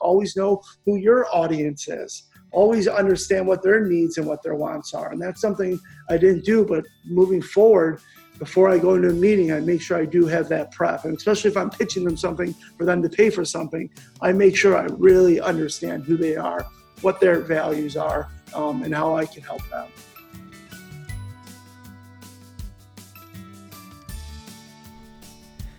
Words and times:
Always 0.00 0.36
know 0.36 0.62
who 0.84 0.96
your 0.96 1.26
audience 1.34 1.88
is. 1.88 2.24
Always 2.50 2.88
understand 2.88 3.46
what 3.46 3.62
their 3.62 3.84
needs 3.84 4.16
and 4.16 4.26
what 4.26 4.42
their 4.42 4.54
wants 4.54 4.94
are. 4.94 5.12
And 5.12 5.20
that's 5.20 5.40
something 5.40 5.78
I 6.08 6.16
didn't 6.16 6.44
do, 6.44 6.64
but 6.64 6.84
moving 7.04 7.42
forward, 7.42 8.00
before 8.38 8.70
I 8.70 8.78
go 8.78 8.94
into 8.94 9.10
a 9.10 9.12
meeting, 9.12 9.52
I 9.52 9.60
make 9.60 9.82
sure 9.82 9.98
I 9.98 10.04
do 10.04 10.24
have 10.26 10.48
that 10.48 10.70
prep. 10.70 11.04
And 11.04 11.16
especially 11.16 11.50
if 11.50 11.56
I'm 11.56 11.70
pitching 11.70 12.04
them 12.04 12.16
something 12.16 12.54
for 12.76 12.84
them 12.84 13.02
to 13.02 13.08
pay 13.08 13.30
for 13.30 13.44
something, 13.44 13.90
I 14.22 14.32
make 14.32 14.56
sure 14.56 14.76
I 14.76 14.84
really 14.84 15.40
understand 15.40 16.04
who 16.04 16.16
they 16.16 16.36
are, 16.36 16.64
what 17.00 17.20
their 17.20 17.40
values 17.40 17.96
are, 17.96 18.28
um, 18.54 18.82
and 18.84 18.94
how 18.94 19.16
I 19.16 19.26
can 19.26 19.42
help 19.42 19.68
them. 19.68 19.88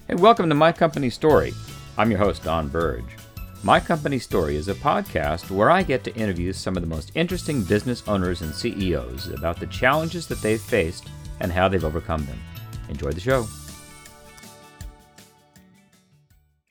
Hey, 0.07 0.15
welcome 0.15 0.49
to 0.49 0.55
My 0.55 0.71
Company 0.71 1.09
Story. 1.09 1.53
I'm 1.97 2.09
your 2.11 2.19
host, 2.19 2.43
Don 2.43 2.67
Burge. 2.67 3.18
My 3.61 3.81
Company 3.81 4.19
Story 4.19 4.55
is 4.55 4.69
a 4.69 4.73
podcast 4.73 5.51
where 5.51 5.69
I 5.69 5.83
get 5.83 6.05
to 6.05 6.15
interview 6.15 6.53
some 6.53 6.77
of 6.77 6.81
the 6.81 6.87
most 6.87 7.11
interesting 7.13 7.61
business 7.61 8.01
owners 8.07 8.41
and 8.41 8.55
CEOs 8.55 9.27
about 9.31 9.59
the 9.59 9.65
challenges 9.67 10.27
that 10.27 10.41
they've 10.41 10.61
faced 10.61 11.09
and 11.41 11.51
how 11.51 11.67
they've 11.67 11.83
overcome 11.83 12.25
them. 12.25 12.39
Enjoy 12.87 13.11
the 13.11 13.19
show. 13.19 13.45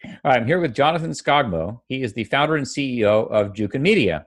All 0.02 0.32
right, 0.32 0.40
I'm 0.40 0.46
here 0.46 0.60
with 0.60 0.74
Jonathan 0.74 1.10
Skogmo. 1.10 1.82
He 1.88 2.00
is 2.00 2.14
the 2.14 2.24
founder 2.24 2.56
and 2.56 2.66
CEO 2.66 3.30
of 3.30 3.52
Jukin 3.52 3.82
Media. 3.82 4.26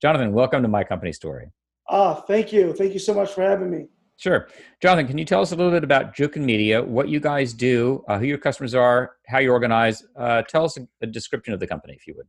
Jonathan, 0.00 0.32
welcome 0.32 0.62
to 0.62 0.68
My 0.68 0.84
Company 0.84 1.12
Story. 1.12 1.50
Ah, 1.86 2.14
thank 2.14 2.50
you. 2.50 2.72
Thank 2.72 2.94
you 2.94 2.98
so 2.98 3.12
much 3.12 3.32
for 3.32 3.42
having 3.42 3.70
me. 3.70 3.88
Sure. 4.20 4.48
Jonathan, 4.82 5.06
can 5.06 5.16
you 5.16 5.24
tell 5.24 5.40
us 5.40 5.52
a 5.52 5.56
little 5.56 5.72
bit 5.72 5.82
about 5.82 6.14
Jukin 6.14 6.42
Media, 6.42 6.82
what 6.82 7.08
you 7.08 7.20
guys 7.20 7.54
do, 7.54 8.04
uh, 8.06 8.18
who 8.18 8.26
your 8.26 8.36
customers 8.36 8.74
are, 8.74 9.12
how 9.26 9.38
you 9.38 9.50
organize? 9.50 10.04
Uh, 10.14 10.42
tell 10.42 10.62
us 10.66 10.76
a, 10.76 10.86
a, 11.00 11.06
description 11.06 11.54
of 11.54 11.58
the 11.58 11.66
company, 11.66 11.94
if 11.94 12.06
you 12.06 12.12
would. 12.18 12.26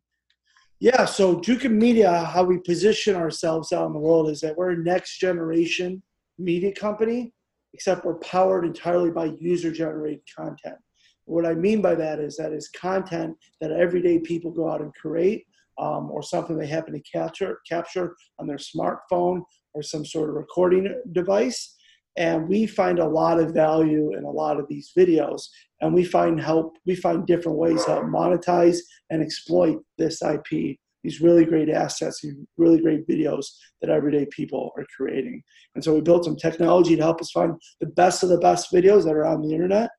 Yeah, 0.80 1.04
so 1.04 1.36
Jukin 1.42 1.74
Media, 1.74 2.24
how 2.24 2.46
we 2.46 2.60
position 2.60 3.18
ourselves 3.18 3.74
out 3.74 3.88
in 3.88 3.94
the 3.94 4.00
world 4.00 4.30
is 4.30 4.40
that 4.40 4.56
we're 4.56 4.72
a 4.72 4.78
next 4.78 5.18
generation 5.18 6.02
media 6.40 6.72
company 6.72 7.34
except 7.74 8.06
we're 8.06 8.16
powered 8.20 8.66
entirely 8.66 9.12
by 9.12 9.26
user 9.42 9.70
generated 9.70 10.22
content. 10.34 10.78
What 11.26 11.46
I 11.46 11.56
mean 11.56 11.82
by 11.82 11.96
that 11.96 12.20
is 12.20 12.38
that 12.38 12.54
is 12.54 12.70
content 12.70 13.36
that 13.60 13.72
everyday 13.72 14.20
people 14.20 14.50
go 14.50 14.70
out 14.70 14.82
and 14.82 14.94
create, 14.96 15.46
um, 15.78 16.10
or 16.10 16.24
something 16.24 16.58
they 16.58 16.68
happen 16.68 16.94
to 16.94 17.02
capture 17.02 17.60
capture 17.68 18.16
on 18.40 18.48
their 18.48 18.58
smartphone 18.58 19.42
or 19.74 19.82
some 19.82 20.06
sort 20.06 20.30
of 20.30 20.36
recording 20.36 20.94
device. 21.12 21.76
And 22.18 22.48
we 22.48 22.68
find 22.68 23.00
a 23.00 23.08
lot 23.08 23.40
of 23.40 23.54
value 23.54 24.16
in 24.18 24.24
a 24.24 24.30
lot 24.30 24.60
of 24.60 24.68
these 24.68 24.92
videos, 24.98 25.44
and 25.80 25.94
we 25.94 26.04
find 26.04 26.42
help. 26.42 26.76
We 26.86 26.96
find 26.96 27.26
different 27.26 27.58
ways 27.58 27.86
to 27.86 28.02
monetize 28.02 28.80
and 29.10 29.22
exploit 29.22 29.82
this 29.98 30.22
IP 30.22 30.78
these 31.04 31.22
really 31.22 31.46
great 31.46 31.70
assets, 31.70 32.22
these 32.22 32.36
really 32.58 32.80
great 32.80 33.08
videos 33.08 33.46
that 33.82 33.90
everyday 33.90 34.26
people 34.28 34.72
are 34.78 34.86
creating. 34.96 35.42
And 35.76 35.84
so 35.84 35.94
we 35.94 36.02
built 36.02 36.26
some 36.26 36.36
technology 36.36 36.96
to 36.96 37.02
help 37.02 37.22
us 37.22 37.32
find 37.32 37.54
the 37.80 37.88
best 37.88 38.24
of 38.24 38.30
the 38.30 38.38
best 38.38 38.72
videos 38.72 39.04
that 39.06 39.16
are 39.16 39.26
on 39.26 39.42
the 39.42 39.54
internet. 39.54 39.90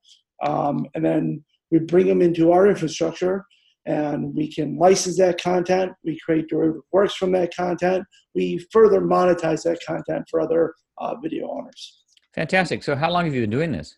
Um, 0.45 0.85
and 0.95 1.03
then 1.03 1.43
we 1.71 1.79
bring 1.79 2.07
them 2.07 2.21
into 2.21 2.51
our 2.51 2.67
infrastructure 2.67 3.45
and 3.85 4.33
we 4.33 4.51
can 4.51 4.77
license 4.77 5.17
that 5.17 5.41
content. 5.41 5.91
We 6.05 6.19
create 6.23 6.47
derivative 6.47 6.83
works 6.91 7.15
from 7.15 7.33
that 7.33 7.53
content. 7.53 8.05
We 8.33 8.65
further 8.71 9.01
monetize 9.01 9.63
that 9.63 9.79
content 9.85 10.25
for 10.29 10.39
other 10.39 10.73
uh, 10.99 11.15
video 11.21 11.49
owners. 11.49 12.02
Fantastic. 12.33 12.83
So, 12.83 12.95
how 12.95 13.11
long 13.11 13.25
have 13.25 13.33
you 13.33 13.41
been 13.41 13.49
doing 13.49 13.71
this? 13.71 13.97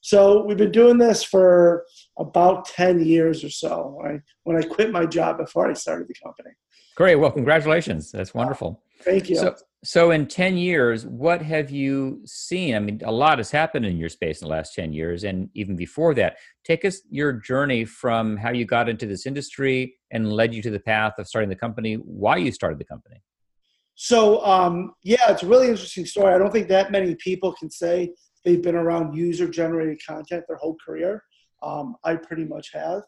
So 0.00 0.44
we've 0.44 0.56
been 0.56 0.72
doing 0.72 0.98
this 0.98 1.22
for 1.22 1.84
about 2.18 2.66
10 2.66 3.04
years 3.04 3.42
or 3.42 3.50
so 3.50 3.94
when 3.96 4.14
I, 4.14 4.20
when 4.44 4.56
I 4.56 4.62
quit 4.62 4.92
my 4.92 5.06
job 5.06 5.38
before 5.38 5.68
I 5.68 5.74
started 5.74 6.08
the 6.08 6.14
company. 6.14 6.50
Great. 6.96 7.16
Well, 7.16 7.30
congratulations. 7.30 8.10
That's 8.10 8.34
wonderful. 8.34 8.82
Thank 9.02 9.28
you. 9.28 9.36
So, 9.36 9.54
so 9.84 10.10
in 10.10 10.26
10 10.26 10.56
years, 10.56 11.06
what 11.06 11.40
have 11.42 11.70
you 11.70 12.20
seen? 12.24 12.74
I 12.74 12.78
mean, 12.80 13.00
a 13.04 13.12
lot 13.12 13.38
has 13.38 13.50
happened 13.50 13.86
in 13.86 13.96
your 13.96 14.08
space 14.08 14.40
in 14.40 14.48
the 14.48 14.50
last 14.50 14.74
10 14.74 14.92
years 14.92 15.24
and 15.24 15.48
even 15.54 15.76
before 15.76 16.14
that. 16.14 16.38
Take 16.64 16.84
us 16.84 17.00
your 17.10 17.32
journey 17.32 17.84
from 17.84 18.36
how 18.36 18.50
you 18.50 18.64
got 18.64 18.88
into 18.88 19.06
this 19.06 19.26
industry 19.26 19.94
and 20.10 20.32
led 20.32 20.52
you 20.54 20.62
to 20.62 20.70
the 20.70 20.80
path 20.80 21.14
of 21.18 21.28
starting 21.28 21.48
the 21.48 21.56
company, 21.56 21.94
why 21.94 22.36
you 22.36 22.50
started 22.50 22.78
the 22.78 22.84
company. 22.84 23.22
So, 24.00 24.44
um, 24.44 24.92
yeah, 25.02 25.28
it's 25.28 25.42
a 25.42 25.48
really 25.48 25.66
interesting 25.66 26.06
story. 26.06 26.32
I 26.32 26.38
don't 26.38 26.52
think 26.52 26.68
that 26.68 26.92
many 26.92 27.16
people 27.16 27.52
can 27.52 27.68
say 27.68 28.12
they've 28.44 28.62
been 28.62 28.76
around 28.76 29.16
user 29.16 29.48
generated 29.48 30.00
content 30.06 30.44
their 30.46 30.56
whole 30.56 30.76
career. 30.86 31.20
Um, 31.64 31.96
I 32.04 32.14
pretty 32.14 32.44
much 32.44 32.70
have. 32.72 33.02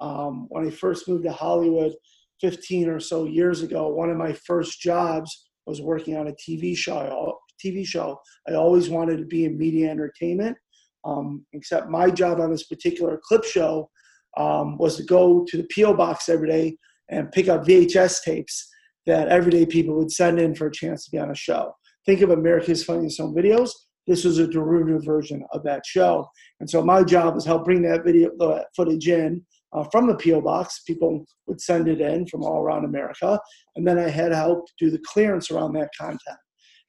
Um, 0.00 0.46
when 0.48 0.66
I 0.66 0.70
first 0.70 1.06
moved 1.06 1.22
to 1.26 1.32
Hollywood 1.32 1.92
15 2.40 2.88
or 2.88 2.98
so 2.98 3.24
years 3.24 3.62
ago, 3.62 3.86
one 3.86 4.10
of 4.10 4.16
my 4.16 4.32
first 4.32 4.80
jobs 4.80 5.48
was 5.66 5.80
working 5.80 6.16
on 6.16 6.26
a 6.26 6.32
TV 6.32 6.76
show. 6.76 7.38
TV 7.64 7.86
show. 7.86 8.18
I 8.48 8.54
always 8.54 8.90
wanted 8.90 9.18
to 9.18 9.24
be 9.24 9.44
in 9.44 9.56
media 9.56 9.92
entertainment, 9.92 10.56
um, 11.04 11.46
except 11.52 11.88
my 11.88 12.10
job 12.10 12.40
on 12.40 12.50
this 12.50 12.64
particular 12.64 13.20
clip 13.22 13.44
show 13.44 13.88
um, 14.36 14.76
was 14.76 14.96
to 14.96 15.04
go 15.04 15.46
to 15.46 15.56
the 15.56 15.68
PO 15.72 15.94
box 15.94 16.28
every 16.28 16.48
day 16.48 16.76
and 17.10 17.30
pick 17.30 17.48
up 17.48 17.64
VHS 17.64 18.24
tapes 18.24 18.71
that 19.06 19.28
everyday 19.28 19.66
people 19.66 19.96
would 19.96 20.12
send 20.12 20.38
in 20.38 20.54
for 20.54 20.66
a 20.66 20.72
chance 20.72 21.04
to 21.04 21.10
be 21.10 21.18
on 21.18 21.30
a 21.30 21.34
show. 21.34 21.74
Think 22.06 22.20
of 22.20 22.30
America's 22.30 22.84
Funniest 22.84 23.20
Home 23.20 23.34
Videos 23.34 23.70
this 24.06 24.24
was 24.24 24.38
a 24.38 24.46
derivative 24.46 25.04
version 25.04 25.44
of 25.52 25.62
that 25.64 25.86
show. 25.86 26.28
And 26.60 26.68
so 26.68 26.82
my 26.82 27.04
job 27.04 27.34
was 27.34 27.44
help 27.44 27.64
bring 27.64 27.82
that 27.82 28.04
video 28.04 28.30
that 28.38 28.66
footage 28.74 29.08
in 29.08 29.44
uh, 29.72 29.84
from 29.92 30.06
the 30.06 30.16
PO 30.16 30.40
box. 30.40 30.82
People 30.86 31.24
would 31.46 31.60
send 31.60 31.88
it 31.88 32.00
in 32.00 32.26
from 32.26 32.42
all 32.42 32.60
around 32.60 32.84
America, 32.84 33.38
and 33.76 33.86
then 33.86 33.98
I 33.98 34.08
had 34.08 34.32
help 34.32 34.66
do 34.78 34.90
the 34.90 35.02
clearance 35.06 35.50
around 35.50 35.74
that 35.74 35.90
content. 35.98 36.38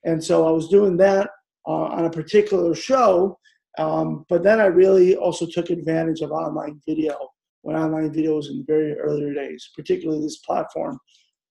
And 0.06 0.24
so 0.24 0.48
I 0.48 0.52
was 0.52 0.70
doing 0.70 0.98
that 0.98 1.30
uh, 1.68 1.72
on 1.72 2.06
a 2.06 2.10
particular 2.10 2.76
show, 2.76 3.38
um, 3.78 4.26
but 4.28 4.44
then 4.44 4.60
I 4.60 4.66
really 4.66 5.16
also 5.16 5.46
took 5.46 5.70
advantage 5.70 6.22
of 6.22 6.32
online 6.32 6.82
video 6.88 7.16
when 7.62 7.78
online 7.78 8.12
video 8.12 8.36
was 8.36 8.50
in 8.50 8.66
very 8.68 8.94
earlier 9.00 9.34
days, 9.34 9.70
particularly 9.74 10.22
this 10.22 10.40
platform 10.40 11.00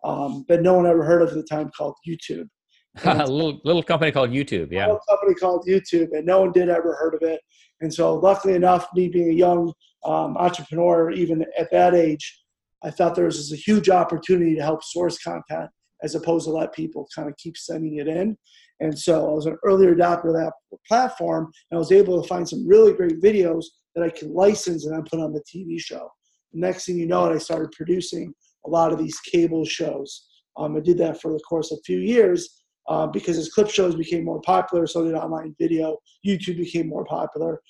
um, 0.04 0.44
that 0.48 0.62
no 0.62 0.74
one 0.74 0.86
ever 0.86 1.04
heard 1.04 1.22
of 1.22 1.28
at 1.28 1.34
the 1.34 1.42
time 1.42 1.70
called 1.76 1.94
YouTube. 2.06 2.48
a 3.04 3.26
little 3.26 3.60
little 3.64 3.82
company 3.82 4.12
called 4.12 4.30
YouTube, 4.30 4.70
yeah. 4.70 4.84
A 4.84 4.88
little 4.88 5.00
company 5.08 5.34
called 5.34 5.66
YouTube, 5.66 6.08
and 6.12 6.26
no 6.26 6.42
one 6.42 6.52
did 6.52 6.68
ever 6.68 6.94
heard 6.94 7.14
of 7.14 7.22
it. 7.22 7.40
And 7.80 7.92
so, 7.92 8.14
luckily 8.14 8.54
enough, 8.54 8.86
me 8.94 9.08
being 9.08 9.30
a 9.30 9.34
young 9.34 9.72
um, 10.04 10.36
entrepreneur, 10.36 11.10
even 11.10 11.44
at 11.58 11.70
that 11.70 11.94
age, 11.94 12.42
I 12.84 12.90
thought 12.90 13.14
there 13.14 13.24
was 13.24 13.52
a 13.52 13.56
huge 13.56 13.88
opportunity 13.88 14.54
to 14.56 14.62
help 14.62 14.84
source 14.84 15.18
content 15.18 15.70
as 16.02 16.14
opposed 16.14 16.44
to 16.46 16.50
let 16.50 16.74
people 16.74 17.08
kind 17.14 17.28
of 17.28 17.36
keep 17.36 17.56
sending 17.56 17.96
it 17.96 18.08
in. 18.08 18.36
And 18.80 18.98
so, 18.98 19.30
I 19.30 19.34
was 19.34 19.46
an 19.46 19.56
early 19.64 19.86
adopter 19.86 20.28
of 20.28 20.34
that 20.34 20.52
platform, 20.86 21.50
and 21.70 21.78
I 21.78 21.78
was 21.78 21.92
able 21.92 22.20
to 22.20 22.28
find 22.28 22.46
some 22.46 22.68
really 22.68 22.92
great 22.92 23.22
videos 23.22 23.64
that 23.94 24.04
I 24.04 24.10
could 24.10 24.28
license 24.28 24.84
and 24.84 24.94
then 24.94 25.04
put 25.04 25.20
on 25.20 25.32
the 25.32 25.42
TV 25.42 25.80
show. 25.80 26.10
The 26.52 26.60
next 26.60 26.84
thing 26.84 26.98
you 26.98 27.06
know, 27.06 27.32
I 27.32 27.38
started 27.38 27.72
producing 27.72 28.34
a 28.66 28.70
lot 28.70 28.92
of 28.92 28.98
these 28.98 29.18
cable 29.20 29.64
shows. 29.64 30.26
Um, 30.56 30.76
I 30.76 30.80
did 30.80 30.98
that 30.98 31.20
for 31.20 31.32
the 31.32 31.40
course 31.40 31.72
of 31.72 31.78
a 31.78 31.82
few 31.82 31.98
years 31.98 32.62
uh, 32.88 33.06
because 33.06 33.38
as 33.38 33.48
clip 33.48 33.70
shows 33.70 33.94
became 33.94 34.24
more 34.24 34.40
popular, 34.42 34.86
so 34.86 35.04
did 35.04 35.14
online 35.14 35.54
video. 35.58 35.96
YouTube 36.26 36.58
became 36.58 36.88
more 36.88 37.04
popular, 37.04 37.60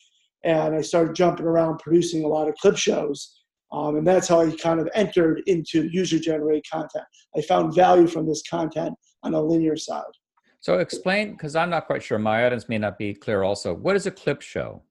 and 0.44 0.74
I 0.74 0.80
started 0.80 1.14
jumping 1.14 1.46
around 1.46 1.78
producing 1.78 2.24
a 2.24 2.28
lot 2.28 2.48
of 2.48 2.54
clip 2.56 2.76
shows. 2.76 3.38
Um, 3.72 3.96
and 3.96 4.06
that's 4.06 4.28
how 4.28 4.40
I 4.40 4.54
kind 4.56 4.80
of 4.80 4.88
entered 4.94 5.42
into 5.46 5.88
user 5.90 6.18
generated 6.18 6.64
content. 6.70 7.04
I 7.36 7.40
found 7.40 7.74
value 7.74 8.06
from 8.06 8.28
this 8.28 8.42
content 8.48 8.94
on 9.22 9.32
a 9.32 9.40
linear 9.40 9.76
side. 9.76 10.02
So 10.60 10.78
explain, 10.78 11.32
because 11.32 11.56
I'm 11.56 11.70
not 11.70 11.86
quite 11.86 12.02
sure. 12.02 12.18
My 12.18 12.44
audience 12.44 12.68
may 12.68 12.78
not 12.78 12.98
be 12.98 13.14
clear. 13.14 13.42
Also, 13.42 13.74
what 13.74 13.96
is 13.96 14.06
a 14.06 14.10
clip 14.10 14.42
show? 14.42 14.82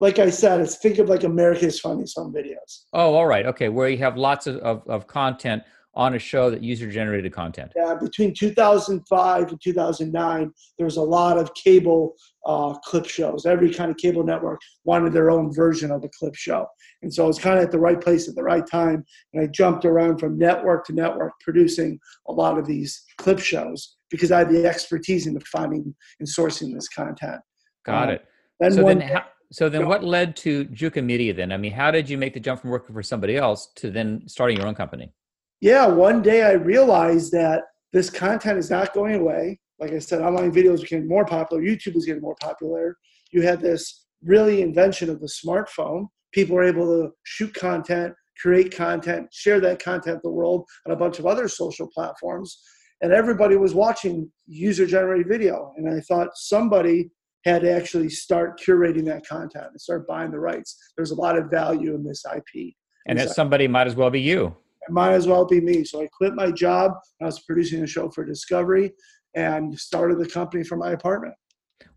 Like 0.00 0.18
I 0.18 0.30
said, 0.30 0.60
it's 0.60 0.76
think 0.76 0.98
of 0.98 1.08
like 1.08 1.24
America's 1.24 1.78
Funniest 1.78 2.16
Home 2.16 2.32
Videos. 2.32 2.84
Oh, 2.92 3.14
all 3.14 3.26
right, 3.26 3.46
okay, 3.46 3.68
where 3.68 3.88
you 3.88 3.98
have 3.98 4.16
lots 4.16 4.46
of, 4.46 4.56
of, 4.56 4.82
of 4.88 5.06
content 5.06 5.62
on 5.94 6.14
a 6.14 6.18
show 6.18 6.50
that 6.50 6.62
user 6.62 6.90
generated 6.90 7.32
content? 7.32 7.72
Yeah, 7.76 7.94
between 7.94 8.32
2005 8.32 9.48
and 9.48 9.60
2009, 9.60 10.52
there 10.78 10.84
was 10.84 10.96
a 10.96 11.02
lot 11.02 11.36
of 11.36 11.52
cable 11.54 12.14
uh, 12.46 12.74
clip 12.84 13.06
shows. 13.06 13.44
Every 13.44 13.72
kind 13.72 13.90
of 13.90 13.96
cable 13.96 14.22
network 14.22 14.60
wanted 14.84 15.12
their 15.12 15.30
own 15.30 15.52
version 15.52 15.90
of 15.90 16.04
a 16.04 16.08
clip 16.18 16.34
show. 16.34 16.66
And 17.02 17.12
so 17.12 17.24
I 17.24 17.26
was 17.26 17.38
kind 17.38 17.58
of 17.58 17.64
at 17.64 17.70
the 17.70 17.78
right 17.78 18.00
place 18.00 18.28
at 18.28 18.34
the 18.34 18.42
right 18.42 18.66
time. 18.66 19.04
And 19.32 19.42
I 19.42 19.46
jumped 19.48 19.84
around 19.84 20.18
from 20.18 20.38
network 20.38 20.86
to 20.86 20.92
network 20.92 21.32
producing 21.40 21.98
a 22.28 22.32
lot 22.32 22.58
of 22.58 22.66
these 22.66 23.02
clip 23.18 23.40
shows 23.40 23.96
because 24.10 24.32
I 24.32 24.38
had 24.38 24.50
the 24.50 24.66
expertise 24.66 25.26
in 25.26 25.38
finding 25.40 25.94
and 26.20 26.28
sourcing 26.28 26.74
this 26.74 26.88
content. 26.88 27.40
Got 27.84 28.08
um, 28.08 28.14
it. 28.14 28.24
Then 28.60 28.72
so 28.72 28.84
then, 28.84 28.98
day, 28.98 29.06
how, 29.06 29.24
so 29.52 29.68
then 29.68 29.86
what 29.86 30.04
led 30.04 30.36
to 30.36 30.64
Jukin 30.66 31.04
Media 31.04 31.34
then? 31.34 31.52
I 31.52 31.56
mean, 31.56 31.72
how 31.72 31.90
did 31.90 32.08
you 32.08 32.16
make 32.16 32.34
the 32.34 32.40
jump 32.40 32.60
from 32.60 32.70
working 32.70 32.94
for 32.94 33.02
somebody 33.02 33.36
else 33.36 33.68
to 33.76 33.90
then 33.90 34.22
starting 34.26 34.56
your 34.56 34.66
own 34.66 34.74
company? 34.74 35.12
yeah, 35.60 35.86
one 35.86 36.22
day 36.22 36.42
I 36.42 36.52
realized 36.52 37.32
that 37.32 37.64
this 37.92 38.08
content 38.08 38.58
is 38.58 38.70
not 38.70 38.94
going 38.94 39.16
away. 39.16 39.60
Like 39.78 39.92
I 39.92 39.98
said, 39.98 40.22
online 40.22 40.52
videos 40.52 40.80
became 40.80 41.06
more 41.06 41.24
popular. 41.24 41.62
YouTube 41.62 41.94
was 41.94 42.06
getting 42.06 42.22
more 42.22 42.36
popular. 42.40 42.96
You 43.30 43.42
had 43.42 43.60
this 43.60 44.06
really 44.22 44.62
invention 44.62 45.10
of 45.10 45.20
the 45.20 45.26
smartphone. 45.26 46.06
People 46.32 46.56
were 46.56 46.64
able 46.64 46.86
to 46.86 47.10
shoot 47.24 47.52
content, 47.54 48.14
create 48.40 48.74
content, 48.74 49.28
share 49.32 49.60
that 49.60 49.82
content 49.82 50.16
with 50.16 50.22
the 50.22 50.30
world 50.30 50.66
on 50.86 50.92
a 50.92 50.96
bunch 50.96 51.18
of 51.18 51.26
other 51.26 51.48
social 51.48 51.88
platforms. 51.88 52.62
And 53.02 53.12
everybody 53.12 53.56
was 53.56 53.74
watching 53.74 54.30
user 54.46 54.86
generated 54.86 55.28
video. 55.28 55.72
And 55.76 55.88
I 55.88 56.00
thought 56.00 56.28
somebody 56.34 57.10
had 57.44 57.62
to 57.62 57.72
actually 57.72 58.08
start 58.08 58.60
curating 58.60 59.04
that 59.06 59.26
content 59.26 59.66
and 59.70 59.80
start 59.80 60.06
buying 60.06 60.30
the 60.30 60.40
rights. 60.40 60.76
There's 60.96 61.10
a 61.10 61.14
lot 61.14 61.38
of 61.38 61.50
value 61.50 61.94
in 61.94 62.04
this 62.04 62.24
IP. 62.24 62.74
And 63.06 63.18
that 63.18 63.30
somebody 63.30 63.66
might 63.66 63.86
as 63.86 63.96
well 63.96 64.10
be 64.10 64.20
you. 64.20 64.54
It 64.86 64.92
might 64.92 65.12
as 65.12 65.26
well 65.26 65.46
be 65.46 65.60
me. 65.60 65.84
So 65.84 66.02
I 66.02 66.08
quit 66.12 66.34
my 66.34 66.50
job. 66.50 66.92
I 67.20 67.24
was 67.24 67.40
producing 67.40 67.82
a 67.82 67.86
show 67.86 68.10
for 68.10 68.24
Discovery 68.24 68.92
and 69.34 69.78
started 69.78 70.18
the 70.18 70.28
company 70.28 70.64
from 70.64 70.80
my 70.80 70.92
apartment. 70.92 71.34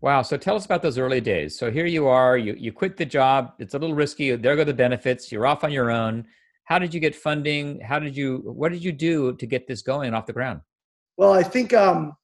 Wow. 0.00 0.22
So 0.22 0.36
tell 0.36 0.56
us 0.56 0.64
about 0.64 0.82
those 0.82 0.98
early 0.98 1.20
days. 1.20 1.58
So 1.58 1.70
here 1.70 1.86
you 1.86 2.06
are, 2.06 2.36
you, 2.36 2.54
you 2.58 2.72
quit 2.72 2.96
the 2.96 3.04
job. 3.04 3.52
It's 3.58 3.74
a 3.74 3.78
little 3.78 3.96
risky. 3.96 4.34
There 4.36 4.56
go 4.56 4.64
the 4.64 4.74
benefits. 4.74 5.30
You're 5.30 5.46
off 5.46 5.64
on 5.64 5.72
your 5.72 5.90
own. 5.90 6.24
How 6.64 6.78
did 6.78 6.94
you 6.94 7.00
get 7.00 7.14
funding? 7.14 7.80
How 7.80 7.98
did 7.98 8.16
you, 8.16 8.38
what 8.44 8.72
did 8.72 8.82
you 8.82 8.92
do 8.92 9.34
to 9.36 9.46
get 9.46 9.66
this 9.66 9.82
going 9.82 10.14
off 10.14 10.26
the 10.26 10.32
ground? 10.32 10.60
Well, 11.16 11.32
I 11.32 11.42
think 11.42 11.74
um, 11.74 12.14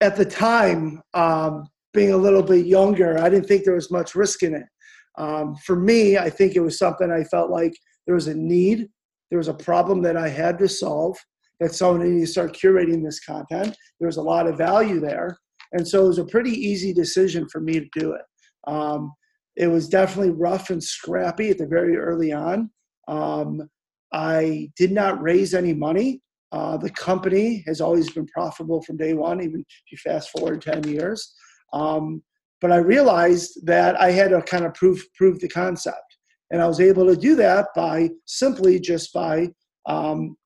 at 0.00 0.16
the 0.16 0.24
time, 0.24 1.00
um, 1.14 1.68
being 1.92 2.12
a 2.12 2.16
little 2.16 2.42
bit 2.42 2.66
younger, 2.66 3.18
I 3.18 3.28
didn't 3.28 3.46
think 3.46 3.64
there 3.64 3.74
was 3.74 3.90
much 3.90 4.14
risk 4.14 4.42
in 4.42 4.54
it. 4.54 4.66
Um, 5.18 5.56
for 5.56 5.76
me, 5.76 6.16
I 6.16 6.30
think 6.30 6.54
it 6.54 6.60
was 6.60 6.78
something 6.78 7.10
I 7.10 7.24
felt 7.24 7.50
like 7.50 7.74
there 8.06 8.14
was 8.14 8.28
a 8.28 8.34
need, 8.34 8.88
there 9.30 9.38
was 9.38 9.48
a 9.48 9.54
problem 9.54 10.02
that 10.02 10.16
I 10.16 10.28
had 10.28 10.58
to 10.58 10.68
solve, 10.68 11.16
that 11.58 11.74
someone 11.74 12.08
needed 12.08 12.26
to 12.26 12.32
start 12.32 12.56
curating 12.56 13.04
this 13.04 13.20
content. 13.20 13.76
There 13.98 14.06
was 14.06 14.16
a 14.16 14.22
lot 14.22 14.46
of 14.46 14.56
value 14.56 15.00
there. 15.00 15.38
And 15.72 15.86
so 15.86 16.04
it 16.04 16.08
was 16.08 16.18
a 16.18 16.24
pretty 16.24 16.52
easy 16.52 16.92
decision 16.92 17.46
for 17.48 17.60
me 17.60 17.74
to 17.74 17.88
do 17.98 18.12
it. 18.12 18.22
Um, 18.66 19.12
it 19.56 19.66
was 19.66 19.88
definitely 19.88 20.30
rough 20.30 20.70
and 20.70 20.82
scrappy 20.82 21.50
at 21.50 21.58
the 21.58 21.66
very 21.66 21.96
early 21.96 22.32
on. 22.32 22.70
Um, 23.08 23.68
I 24.12 24.70
did 24.76 24.90
not 24.90 25.20
raise 25.22 25.54
any 25.54 25.74
money. 25.74 26.22
Uh, 26.52 26.76
the 26.76 26.90
company 26.90 27.62
has 27.66 27.80
always 27.80 28.10
been 28.10 28.26
profitable 28.26 28.82
from 28.82 28.96
day 28.96 29.14
one, 29.14 29.40
even 29.40 29.60
if 29.60 29.92
you 29.92 29.98
fast 29.98 30.30
forward 30.30 30.62
10 30.62 30.88
years. 30.88 31.32
Um, 31.72 32.22
but 32.60 32.72
I 32.72 32.76
realized 32.76 33.64
that 33.66 34.00
I 34.00 34.10
had 34.10 34.30
to 34.30 34.42
kind 34.42 34.64
of 34.64 34.74
prove, 34.74 35.02
prove 35.14 35.40
the 35.40 35.48
concept. 35.48 35.96
And 36.50 36.60
I 36.60 36.66
was 36.66 36.80
able 36.80 37.06
to 37.06 37.16
do 37.16 37.36
that 37.36 37.68
by 37.74 38.10
simply 38.26 38.80
just 38.80 39.12
by 39.12 39.48
um, 39.86 40.36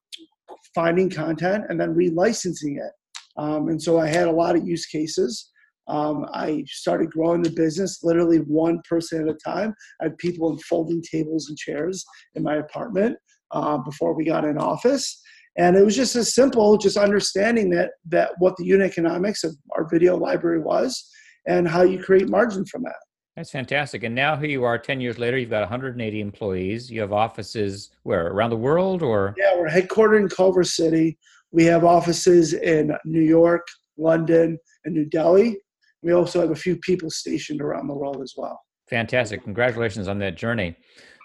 finding 0.73 1.09
content 1.09 1.65
and 1.69 1.79
then 1.79 1.95
relicensing 1.95 2.77
it. 2.77 2.91
Um, 3.37 3.69
and 3.69 3.81
so 3.81 3.99
I 3.99 4.07
had 4.07 4.27
a 4.27 4.31
lot 4.31 4.55
of 4.55 4.65
use 4.65 4.85
cases. 4.85 5.51
Um, 5.87 6.25
I 6.33 6.63
started 6.67 7.11
growing 7.11 7.43
the 7.43 7.51
business 7.51 8.03
literally 8.03 8.37
one 8.37 8.81
person 8.87 9.21
at 9.21 9.35
a 9.35 9.37
time. 9.37 9.73
I 10.01 10.05
had 10.05 10.17
people 10.17 10.51
in 10.51 10.57
folding 10.59 11.01
tables 11.01 11.49
and 11.49 11.57
chairs 11.57 12.03
in 12.35 12.43
my 12.43 12.55
apartment 12.55 13.17
uh, 13.51 13.77
before 13.77 14.15
we 14.15 14.25
got 14.25 14.45
an 14.45 14.57
office. 14.57 15.21
And 15.57 15.75
it 15.75 15.85
was 15.85 15.95
just 15.95 16.15
as 16.15 16.33
simple, 16.33 16.77
just 16.77 16.97
understanding 16.97 17.69
that 17.71 17.91
that 18.09 18.31
what 18.39 18.57
the 18.57 18.65
unit 18.65 18.91
economics 18.91 19.43
of 19.43 19.55
our 19.75 19.87
video 19.89 20.17
library 20.17 20.59
was 20.59 21.09
and 21.47 21.67
how 21.67 21.83
you 21.83 22.01
create 22.03 22.29
margin 22.29 22.65
from 22.65 22.83
that. 22.83 22.95
That's 23.35 23.51
fantastic. 23.51 24.03
And 24.03 24.15
now 24.15 24.37
here 24.37 24.49
you 24.49 24.63
are 24.63 24.77
10 24.77 25.01
years 25.01 25.19
later, 25.19 25.37
you've 25.37 25.49
got 25.49 25.61
180 25.61 26.21
employees. 26.21 26.89
You 26.89 27.01
have 27.01 27.11
offices 27.11 27.91
where 28.03 28.27
around 28.27 28.51
the 28.51 28.57
world 28.57 29.01
or? 29.01 29.35
Yeah, 29.37 29.57
we're 29.57 29.67
headquartered 29.67 30.21
in 30.21 30.29
Culver 30.29 30.63
City. 30.63 31.17
We 31.51 31.65
have 31.65 31.83
offices 31.83 32.53
in 32.53 32.95
New 33.03 33.21
York, 33.21 33.67
London, 33.97 34.57
and 34.85 34.95
New 34.95 35.05
Delhi. 35.05 35.57
We 36.01 36.13
also 36.13 36.39
have 36.39 36.51
a 36.51 36.55
few 36.55 36.77
people 36.77 37.09
stationed 37.09 37.61
around 37.61 37.87
the 37.87 37.93
world 37.93 38.21
as 38.21 38.33
well. 38.37 38.61
Fantastic. 38.89 39.43
Congratulations 39.43 40.07
on 40.07 40.19
that 40.19 40.37
journey. 40.37 40.75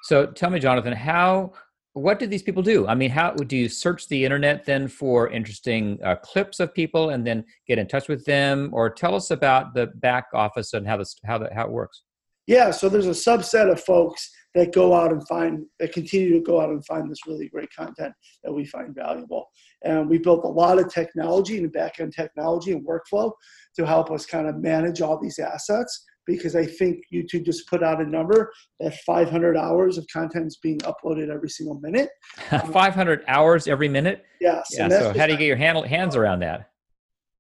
So 0.05 0.26
tell 0.26 0.50
me, 0.50 0.59
Jonathan, 0.59 0.94
how 0.94 1.53
what 1.95 2.19
do 2.19 2.27
these 2.27 2.43
people 2.43 2.63
do? 2.63 2.87
I 2.87 2.95
mean, 2.95 3.11
how 3.11 3.33
do 3.33 3.57
you 3.57 3.69
search 3.69 4.09
the 4.09 4.25
internet 4.25 4.65
then 4.65 4.87
for 4.87 5.29
interesting 5.29 5.99
uh, 6.05 6.17
clips 6.17 6.61
of 6.61 6.73
people 6.73 7.11
and 7.11 7.27
then 7.27 7.45
get 7.67 7.79
in 7.79 7.89
touch 7.89 8.09
with 8.09 8.25
them, 8.25 8.71
or 8.73 8.91
tell 8.91 9.15
us 9.15 9.31
about 9.31 9.75
the 9.75 9.89
back 9.97 10.27
office 10.33 10.73
and 10.73 10.87
how 10.87 10.97
this 10.97 11.17
how 11.25 11.39
that 11.39 11.53
how 11.53 11.65
it 11.65 11.73
works? 11.73 12.03
Yeah, 12.47 12.71
so 12.71 12.89
there's 12.89 13.07
a 13.07 13.11
subset 13.11 13.71
of 13.71 13.81
folks 13.81 14.31
that 14.55 14.73
go 14.73 14.95
out 14.95 15.13
and 15.13 15.27
find 15.29 15.65
that 15.79 15.93
continue 15.93 16.33
to 16.33 16.41
go 16.41 16.61
out 16.61 16.71
and 16.71 16.85
find 16.85 17.11
this 17.11 17.27
really 17.27 17.49
great 17.49 17.73
content 17.73 18.13
that 18.43 18.53
we 18.53 18.65
find 18.65 18.95
valuable. 18.95 19.47
And 19.85 20.09
we 20.09 20.19
built 20.19 20.45
a 20.45 20.49
lot 20.49 20.79
of 20.79 20.93
technology 20.93 21.59
and 21.59 21.73
back 21.73 22.01
end 22.01 22.13
technology 22.13 22.73
and 22.73 22.87
workflow 22.87 23.33
to 23.77 23.87
help 23.87 24.11
us 24.11 24.27
kind 24.27 24.49
of 24.49 24.57
manage 24.57 25.01
all 25.01 25.21
these 25.21 25.39
assets 25.39 26.05
because 26.27 26.55
I 26.55 26.67
think 26.67 26.99
YouTube 27.13 27.45
just 27.45 27.67
put 27.69 27.83
out 27.83 28.01
a 28.01 28.07
number 28.07 28.53
that 28.79 28.95
500 29.07 29.57
hours 29.57 29.99
of 29.99 30.07
content 30.13 30.47
is 30.47 30.59
being 30.63 30.79
uploaded 30.81 31.29
every 31.33 31.49
single 31.49 31.81
minute. 31.81 32.11
500 32.73 33.25
hours 33.27 33.67
every 33.67 33.89
minute? 33.89 34.25
Yes. 34.41 34.69
Yeah, 34.73 34.89
so 34.89 35.19
how 35.19 35.27
do 35.27 35.33
you 35.33 35.39
get 35.39 35.47
your 35.47 35.57
hand, 35.57 35.85
hands 35.87 36.17
around 36.17 36.41
that? 36.41 36.71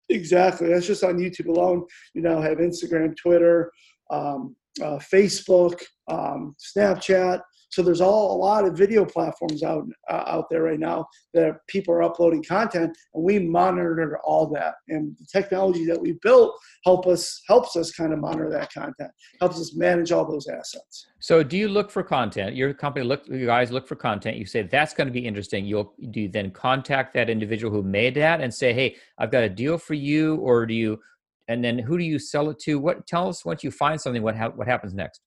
Exactly. 0.08 0.68
That's 0.68 0.86
just 0.86 1.04
on 1.04 1.18
YouTube 1.18 1.46
alone. 1.46 1.86
You 2.14 2.22
now 2.22 2.40
have 2.40 2.58
Instagram, 2.58 3.16
Twitter, 3.16 3.70
um, 4.10 4.56
uh, 4.82 4.98
Facebook, 4.98 5.80
um, 6.08 6.54
Snapchat. 6.76 7.40
So 7.70 7.82
there's 7.82 8.00
all 8.00 8.36
a 8.36 8.38
lot 8.38 8.64
of 8.64 8.76
video 8.76 9.04
platforms 9.04 9.62
out 9.62 9.84
uh, 10.10 10.24
out 10.26 10.46
there 10.50 10.62
right 10.62 10.78
now 10.78 11.06
that 11.34 11.58
people 11.68 11.94
are 11.94 12.02
uploading 12.02 12.42
content, 12.42 12.96
and 13.14 13.24
we 13.24 13.38
monitor 13.38 14.18
all 14.24 14.46
that. 14.48 14.74
And 14.88 15.16
the 15.18 15.26
technology 15.26 15.84
that 15.86 16.00
we 16.00 16.18
built 16.22 16.58
help 16.84 17.06
us 17.06 17.42
helps 17.46 17.76
us 17.76 17.92
kind 17.92 18.12
of 18.12 18.18
monitor 18.18 18.50
that 18.50 18.72
content, 18.72 19.10
helps 19.40 19.60
us 19.60 19.74
manage 19.74 20.12
all 20.12 20.30
those 20.30 20.46
assets. 20.48 21.06
So 21.20 21.42
do 21.42 21.56
you 21.56 21.68
look 21.68 21.90
for 21.90 22.02
content? 22.02 22.56
Your 22.56 22.74
company 22.74 23.04
look, 23.04 23.26
you 23.28 23.46
guys 23.46 23.70
look 23.70 23.86
for 23.86 23.96
content. 23.96 24.36
You 24.36 24.46
say 24.46 24.62
that's 24.62 24.94
going 24.94 25.06
to 25.06 25.12
be 25.12 25.24
interesting. 25.24 25.64
You'll 25.64 25.94
do 26.10 26.22
you 26.22 26.28
then 26.28 26.50
contact 26.50 27.14
that 27.14 27.30
individual 27.30 27.72
who 27.72 27.82
made 27.82 28.14
that 28.16 28.40
and 28.40 28.52
say, 28.52 28.72
hey, 28.72 28.96
I've 29.18 29.30
got 29.30 29.44
a 29.44 29.48
deal 29.48 29.78
for 29.78 29.94
you, 29.94 30.36
or 30.36 30.66
do 30.66 30.74
you 30.74 31.00
and 31.48 31.64
then 31.64 31.78
who 31.80 31.98
do 31.98 32.04
you 32.04 32.18
sell 32.18 32.48
it 32.50 32.58
to 32.60 32.78
what 32.78 33.06
tell 33.06 33.28
us 33.28 33.44
once 33.44 33.64
you 33.64 33.70
find 33.72 34.00
something 34.00 34.22
what 34.22 34.36
ha- 34.36 34.52
what 34.54 34.68
happens 34.68 34.94
next 34.94 35.20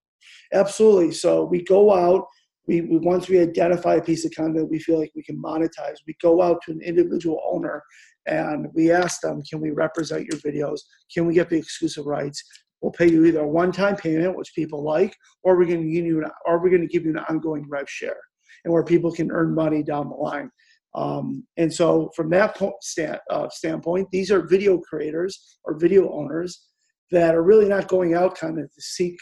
absolutely. 0.54 1.12
So 1.12 1.44
we 1.46 1.64
go 1.64 1.94
out 1.94 2.25
we, 2.66 2.80
we 2.81 2.98
once 2.98 3.28
we 3.28 3.40
identify 3.40 3.96
a 3.96 4.02
piece 4.02 4.24
of 4.24 4.31
content 4.31 4.70
we 4.70 4.80
feel 4.80 4.98
like 4.98 5.12
we 5.16 5.24
can 5.24 5.42
monetize 5.42 5.98
we 6.08 6.16
go 6.22 6.42
out 6.42 6.62
to 6.66 6.72
an 6.72 6.81
individual 6.81 7.42
owner 7.46 7.84
and 8.25 8.68
we 8.74 8.92
ask 8.92 9.20
them 9.22 9.42
can 9.44 9.60
we 9.60 9.72
represent 9.72 10.25
your 10.25 10.40
videos? 10.40 10.80
Can 11.14 11.25
we 11.25 11.34
get 11.34 11.50
the 11.50 11.58
exclusive 11.58 12.06
rights? 12.06 12.44
We'll 12.81 12.92
pay 12.92 13.10
you 13.10 13.25
either 13.25 13.42
a 13.42 13.48
one-time 13.48 13.96
payment 13.96 14.38
which 14.38 14.54
people 14.56 14.84
like 14.84 15.16
or 15.44 15.58
we're 15.58 15.66
going 15.66 15.84
to 15.84 15.92
give 15.92 16.06
you 16.06 16.20
an, 16.20 16.30
or 16.46 16.62
we're 16.62 16.69
going 16.69 16.81
to 16.81 16.88
give 16.88 17.06
you 17.06 17.12
an 17.12 17.26
ongoing 17.30 17.66
rev 17.69 17.90
share 17.90 18.19
and 18.64 18.74
where 18.74 18.84
people 18.84 19.12
can 19.12 19.31
earn 19.31 19.54
money 19.54 19.84
down 19.84 20.10
the 20.10 20.16
line. 20.16 20.50
Um, 20.96 21.46
and 21.58 21.74
so, 21.74 22.12
from 22.16 22.30
that 22.31 22.62
stand, 22.81 23.19
uh, 23.30 23.50
standpoint, 23.50 24.09
these 24.12 24.31
are 24.31 24.47
video 24.47 24.78
creators 24.78 25.57
or 25.64 25.78
video 25.78 26.12
owners 26.14 26.68
that 27.12 27.36
are 27.36 27.44
really 27.44 27.68
not 27.68 27.88
going 27.88 28.14
out 28.14 28.38
kind 28.38 28.59
of 28.59 28.71
to 28.71 28.81
seek 28.81 29.18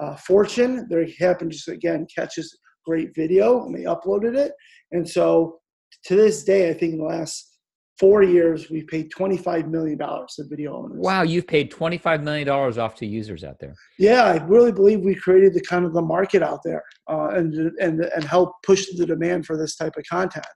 uh, 0.00 0.16
fortune. 0.16 0.86
They 0.90 1.14
happen 1.18 1.50
just 1.50 1.68
again 1.68 2.06
catches 2.14 2.56
great 2.84 3.14
video 3.14 3.64
and 3.64 3.74
they 3.74 3.82
uploaded 3.82 4.36
it. 4.36 4.52
And 4.92 5.08
so, 5.08 5.58
to 6.04 6.16
this 6.16 6.44
day, 6.44 6.70
I 6.70 6.74
think 6.74 6.94
in 6.94 6.98
the 6.98 7.04
last 7.04 7.56
four 7.98 8.22
years, 8.22 8.70
we've 8.70 8.86
paid 8.86 9.10
$25 9.10 9.68
million 9.68 9.98
to 9.98 10.44
video 10.48 10.76
owners. 10.76 10.98
Wow, 10.98 11.22
you've 11.22 11.46
paid 11.46 11.72
$25 11.72 12.22
million 12.22 12.48
off 12.48 12.94
to 12.96 13.06
users 13.06 13.42
out 13.42 13.58
there. 13.58 13.74
Yeah, 13.98 14.24
I 14.24 14.36
really 14.44 14.72
believe 14.72 15.00
we 15.00 15.14
created 15.14 15.54
the 15.54 15.62
kind 15.62 15.84
of 15.84 15.94
the 15.94 16.02
market 16.02 16.42
out 16.42 16.60
there 16.64 16.82
uh, 17.10 17.28
and, 17.28 17.54
and, 17.80 18.00
and 18.02 18.24
help 18.24 18.52
push 18.64 18.86
the 18.96 19.06
demand 19.06 19.46
for 19.46 19.56
this 19.56 19.76
type 19.76 19.94
of 19.96 20.04
content. 20.10 20.46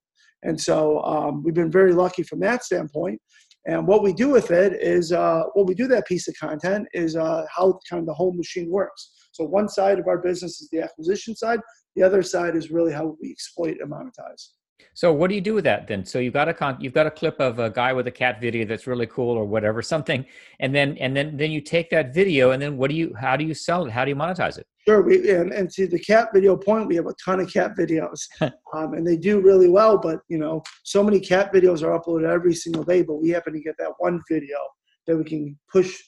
And 0.43 0.61
so 0.61 1.03
um, 1.03 1.43
we've 1.43 1.55
been 1.55 1.71
very 1.71 1.93
lucky 1.93 2.23
from 2.23 2.41
that 2.41 2.65
standpoint. 2.65 3.21
And 3.67 3.87
what 3.87 4.03
we 4.03 4.13
do 4.13 4.29
with 4.31 4.51
it 4.51 4.75
is, 4.75 5.13
uh, 5.13 5.43
what 5.53 5.67
we 5.67 5.75
do 5.75 5.87
that 5.89 6.07
piece 6.07 6.29
of 6.29 6.35
content 6.39 6.89
is 6.93 7.17
uh, 7.17 7.45
how 7.55 7.79
kind 7.89 8.01
of 8.01 8.07
the 8.07 8.15
whole 8.15 8.33
machine 8.33 8.71
works. 8.71 9.13
So 9.41 9.47
one 9.47 9.71
side 9.71 9.99
of 9.99 10.07
our 10.07 10.19
business 10.19 10.61
is 10.61 10.69
the 10.69 10.83
acquisition 10.83 11.35
side. 11.35 11.61
The 11.97 12.03
other 12.03 12.23
side 12.23 12.55
is 12.57 12.71
really 12.71 12.93
how 12.93 13.17
we 13.23 13.31
exploit 13.31 13.79
and 13.81 13.91
monetize. 13.91 14.49
So 14.93 15.15
what 15.15 15.31
do 15.31 15.35
you 15.35 15.41
do 15.41 15.55
with 15.55 15.65
that 15.65 15.87
then? 15.87 16.05
So 16.05 16.19
you've 16.19 16.35
got 16.35 16.51
a 16.51 16.53
con- 16.53 16.77
you've 16.79 16.93
got 16.93 17.07
a 17.07 17.11
clip 17.11 17.41
of 17.41 17.59
a 17.59 17.71
guy 17.71 17.95
with 17.95 18.07
a 18.07 18.11
cat 18.11 18.39
video 18.39 18.67
that's 18.67 18.87
really 18.87 19.07
cool 19.07 19.39
or 19.39 19.47
whatever 19.47 19.81
something, 19.95 20.27
and 20.59 20.75
then 20.75 20.99
and 20.99 21.17
then 21.17 21.39
then 21.39 21.51
you 21.51 21.63
take 21.63 21.89
that 21.89 22.13
video 22.13 22.51
and 22.51 22.61
then 22.61 22.77
what 22.77 22.91
do 22.91 22.97
you 22.97 23.15
how 23.19 23.35
do 23.35 23.47
you 23.47 23.55
sell 23.55 23.87
it? 23.87 23.91
How 23.91 24.05
do 24.05 24.11
you 24.11 24.17
monetize 24.17 24.59
it? 24.59 24.67
Sure, 24.87 25.01
we, 25.01 25.31
and, 25.31 25.53
and 25.55 25.71
to 25.71 25.87
the 25.87 25.99
cat 25.99 26.29
video 26.35 26.55
point, 26.55 26.87
we 26.87 26.97
have 26.97 27.07
a 27.07 27.15
ton 27.25 27.41
of 27.41 27.51
cat 27.51 27.75
videos, 27.79 28.21
um, 28.75 28.93
and 28.93 29.07
they 29.07 29.17
do 29.17 29.41
really 29.41 29.71
well. 29.71 29.97
But 29.97 30.19
you 30.29 30.37
know, 30.37 30.63
so 30.83 31.03
many 31.03 31.19
cat 31.19 31.51
videos 31.51 31.83
are 31.83 31.99
uploaded 31.99 32.29
every 32.29 32.55
single 32.55 32.85
day, 32.85 33.01
but 33.01 33.23
we 33.23 33.31
happen 33.31 33.55
to 33.55 33.61
get 33.61 33.77
that 33.79 33.93
one 33.97 34.21
video 34.29 34.59
that 35.07 35.17
we 35.17 35.25
can 35.25 35.59
push 35.73 35.99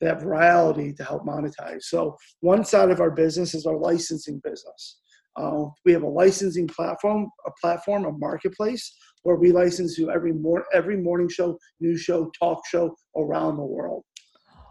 that 0.00 0.20
virality 0.20 0.94
to 0.96 1.04
help 1.04 1.24
monetize. 1.24 1.82
So 1.82 2.16
one 2.40 2.64
side 2.64 2.90
of 2.90 3.00
our 3.00 3.10
business 3.10 3.54
is 3.54 3.66
our 3.66 3.78
licensing 3.78 4.40
business. 4.44 5.00
Uh, 5.36 5.64
we 5.84 5.92
have 5.92 6.02
a 6.02 6.08
licensing 6.08 6.66
platform, 6.66 7.28
a 7.46 7.50
platform, 7.60 8.04
a 8.06 8.12
marketplace 8.12 8.96
where 9.22 9.36
we 9.36 9.52
license 9.52 9.96
to 9.96 10.10
every 10.10 10.32
mor- 10.32 10.66
every 10.72 10.96
morning 10.96 11.28
show, 11.28 11.58
news 11.80 12.00
show, 12.00 12.30
talk 12.38 12.60
show 12.66 12.94
around 13.16 13.56
the 13.56 13.64
world. 13.64 14.02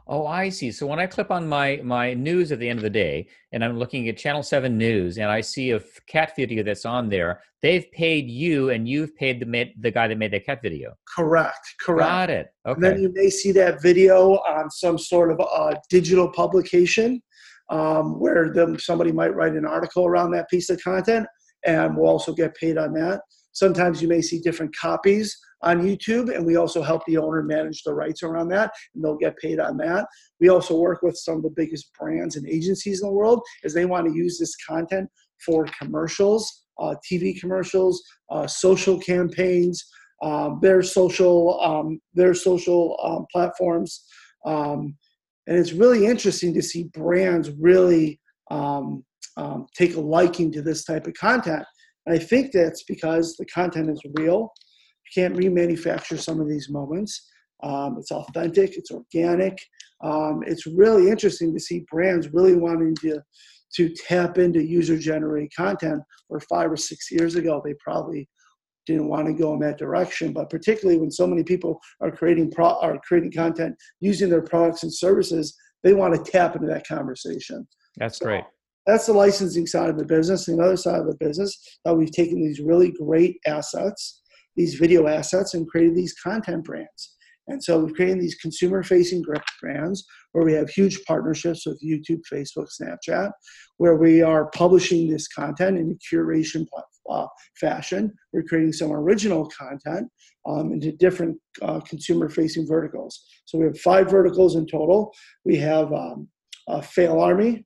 Oh, 0.07 0.27
I 0.27 0.49
see. 0.49 0.71
So 0.71 0.85
when 0.85 0.99
I 0.99 1.07
click 1.07 1.31
on 1.31 1.47
my 1.47 1.79
my 1.83 2.13
news 2.13 2.51
at 2.51 2.59
the 2.59 2.69
end 2.69 2.77
of 2.77 2.83
the 2.83 2.89
day, 2.89 3.27
and 3.51 3.63
I'm 3.63 3.79
looking 3.79 4.07
at 4.07 4.17
Channel 4.17 4.43
Seven 4.43 4.77
News, 4.77 5.17
and 5.17 5.31
I 5.31 5.41
see 5.41 5.71
a 5.71 5.81
cat 6.07 6.33
video 6.35 6.63
that's 6.63 6.85
on 6.85 7.09
there, 7.09 7.41
they've 7.63 7.91
paid 7.91 8.29
you, 8.29 8.69
and 8.69 8.87
you've 8.87 9.15
paid 9.15 9.39
the 9.39 9.71
the 9.79 9.91
guy 9.91 10.07
that 10.07 10.17
made 10.17 10.31
that 10.31 10.45
cat 10.45 10.61
video. 10.61 10.93
Correct. 11.07 11.75
Correct. 11.81 12.07
Got 12.07 12.29
it. 12.29 12.47
Okay. 12.67 12.75
And 12.75 12.83
then 12.83 13.01
you 13.01 13.11
may 13.13 13.29
see 13.29 13.51
that 13.53 13.81
video 13.81 14.33
on 14.37 14.69
some 14.69 14.99
sort 14.99 15.31
of 15.31 15.39
a 15.39 15.75
digital 15.89 16.31
publication, 16.31 17.21
um, 17.69 18.19
where 18.19 18.53
them 18.53 18.77
somebody 18.77 19.11
might 19.11 19.33
write 19.35 19.53
an 19.53 19.65
article 19.65 20.05
around 20.05 20.31
that 20.31 20.49
piece 20.49 20.69
of 20.69 20.83
content, 20.83 21.25
and 21.65 21.97
we'll 21.97 22.09
also 22.09 22.31
get 22.31 22.55
paid 22.55 22.77
on 22.77 22.93
that. 22.93 23.21
Sometimes 23.53 24.03
you 24.03 24.07
may 24.07 24.21
see 24.21 24.39
different 24.39 24.75
copies 24.75 25.35
on 25.61 25.81
YouTube, 25.81 26.33
and 26.33 26.45
we 26.45 26.55
also 26.55 26.81
help 26.81 27.03
the 27.05 27.17
owner 27.17 27.43
manage 27.43 27.83
the 27.83 27.93
rights 27.93 28.23
around 28.23 28.49
that, 28.49 28.71
and 28.93 29.03
they'll 29.03 29.17
get 29.17 29.37
paid 29.37 29.59
on 29.59 29.77
that. 29.77 30.07
We 30.39 30.49
also 30.49 30.77
work 30.77 31.01
with 31.01 31.17
some 31.17 31.37
of 31.37 31.43
the 31.43 31.53
biggest 31.55 31.91
brands 31.93 32.35
and 32.35 32.47
agencies 32.47 33.01
in 33.01 33.07
the 33.07 33.13
world 33.13 33.41
as 33.63 33.73
they 33.73 33.85
want 33.85 34.07
to 34.07 34.15
use 34.15 34.37
this 34.37 34.55
content 34.67 35.09
for 35.45 35.65
commercials, 35.79 36.65
uh, 36.79 36.95
TV 37.09 37.39
commercials, 37.39 38.03
uh, 38.29 38.47
social 38.47 38.99
campaigns, 38.99 39.83
um, 40.21 40.59
their 40.61 40.81
social 40.81 41.59
um, 41.61 41.99
their 42.13 42.33
social 42.33 42.97
um, 43.03 43.25
platforms, 43.31 44.05
um, 44.45 44.95
and 45.47 45.57
it's 45.57 45.73
really 45.73 46.05
interesting 46.05 46.53
to 46.53 46.61
see 46.61 46.85
brands 46.93 47.51
really 47.59 48.19
um, 48.51 49.03
um, 49.37 49.67
take 49.75 49.95
a 49.95 49.99
liking 49.99 50.51
to 50.51 50.61
this 50.61 50.83
type 50.83 51.07
of 51.07 51.13
content. 51.13 51.63
And 52.05 52.15
I 52.15 52.23
think 52.23 52.51
that's 52.51 52.83
because 52.83 53.35
the 53.37 53.45
content 53.45 53.89
is 53.89 54.01
real 54.17 54.51
can't 55.15 55.35
remanufacture 55.35 56.19
some 56.19 56.39
of 56.39 56.49
these 56.49 56.69
moments. 56.69 57.31
Um, 57.63 57.97
it's 57.97 58.11
authentic, 58.11 58.77
it's 58.77 58.91
organic. 58.91 59.57
Um, 60.03 60.43
it's 60.45 60.67
really 60.67 61.09
interesting 61.09 61.53
to 61.53 61.59
see 61.59 61.85
brands 61.89 62.33
really 62.33 62.55
wanting 62.55 62.95
to 63.01 63.21
to 63.75 63.89
tap 64.07 64.37
into 64.37 64.63
user 64.63 64.97
generated 64.97 65.51
content 65.55 66.01
where 66.27 66.39
five 66.41 66.71
or 66.71 66.77
six 66.77 67.11
years 67.11 67.35
ago 67.35 67.61
they 67.63 67.73
probably 67.83 68.27
didn't 68.85 69.09
want 69.09 69.25
to 69.25 69.33
go 69.33 69.53
in 69.53 69.59
that 69.59 69.77
direction 69.77 70.31
but 70.31 70.49
particularly 70.49 70.99
when 70.99 71.11
so 71.11 71.25
many 71.25 71.43
people 71.43 71.79
are 72.01 72.11
creating 72.11 72.51
pro- 72.51 72.79
are 72.81 72.99
creating 73.07 73.31
content 73.31 73.75
using 73.99 74.29
their 74.29 74.43
products 74.43 74.83
and 74.83 74.93
services 74.93 75.55
they 75.83 75.93
want 75.93 76.13
to 76.13 76.31
tap 76.31 76.55
into 76.55 76.67
that 76.67 76.87
conversation 76.87 77.67
that's 77.97 78.19
so 78.19 78.25
great 78.25 78.43
that's 78.85 79.07
the 79.07 79.13
licensing 79.13 79.65
side 79.65 79.89
of 79.89 79.97
the 79.97 80.05
business 80.05 80.47
and 80.47 80.59
the 80.59 80.63
other 80.63 80.77
side 80.77 80.99
of 80.99 81.07
the 81.07 81.17
business 81.19 81.79
that 81.83 81.95
we've 81.95 82.11
taken 82.11 82.41
these 82.41 82.59
really 82.59 82.91
great 82.91 83.37
assets 83.47 84.21
these 84.55 84.75
video 84.75 85.07
assets 85.07 85.53
and 85.53 85.67
created 85.67 85.95
these 85.95 86.13
content 86.13 86.63
brands. 86.63 87.15
And 87.47 87.63
so 87.63 87.79
we've 87.79 87.93
created 87.93 88.21
these 88.21 88.35
consumer 88.35 88.81
facing 88.83 89.23
brands 89.61 90.03
where 90.31 90.43
we 90.43 90.53
have 90.53 90.69
huge 90.69 91.03
partnerships 91.05 91.65
with 91.65 91.79
YouTube, 91.83 92.21
Facebook, 92.31 92.67
Snapchat, 92.81 93.31
where 93.77 93.95
we 93.95 94.21
are 94.23 94.49
publishing 94.51 95.07
this 95.07 95.27
content 95.27 95.77
in 95.77 95.91
a 95.91 96.15
curation 96.15 96.65
uh, 97.09 97.27
fashion. 97.59 98.11
We're 98.33 98.43
creating 98.43 98.73
some 98.73 98.91
original 98.91 99.47
content 99.49 100.09
um, 100.47 100.73
into 100.73 100.91
different 100.93 101.37
uh, 101.61 101.81
consumer 101.81 102.29
facing 102.29 102.67
verticals. 102.67 103.23
So 103.45 103.59
we 103.59 103.65
have 103.65 103.79
five 103.79 104.09
verticals 104.09 104.55
in 104.55 104.65
total. 104.65 105.13
We 105.43 105.57
have 105.57 105.93
um, 105.93 106.27
Fail 106.81 107.19
Army, 107.19 107.63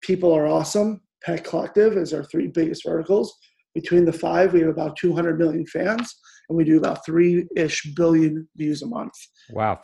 People 0.00 0.32
Are 0.32 0.46
Awesome, 0.46 1.00
Pet 1.24 1.42
Collective 1.42 1.96
is 1.96 2.14
our 2.14 2.22
three 2.22 2.46
biggest 2.46 2.84
verticals. 2.84 3.36
Between 3.76 4.06
the 4.06 4.12
five, 4.12 4.54
we 4.54 4.60
have 4.60 4.70
about 4.70 4.96
200 4.96 5.38
million 5.38 5.66
fans, 5.66 6.18
and 6.48 6.56
we 6.56 6.64
do 6.64 6.78
about 6.78 7.04
three 7.04 7.46
ish 7.54 7.92
billion 7.94 8.48
views 8.56 8.80
a 8.80 8.86
month. 8.86 9.12
Wow, 9.50 9.78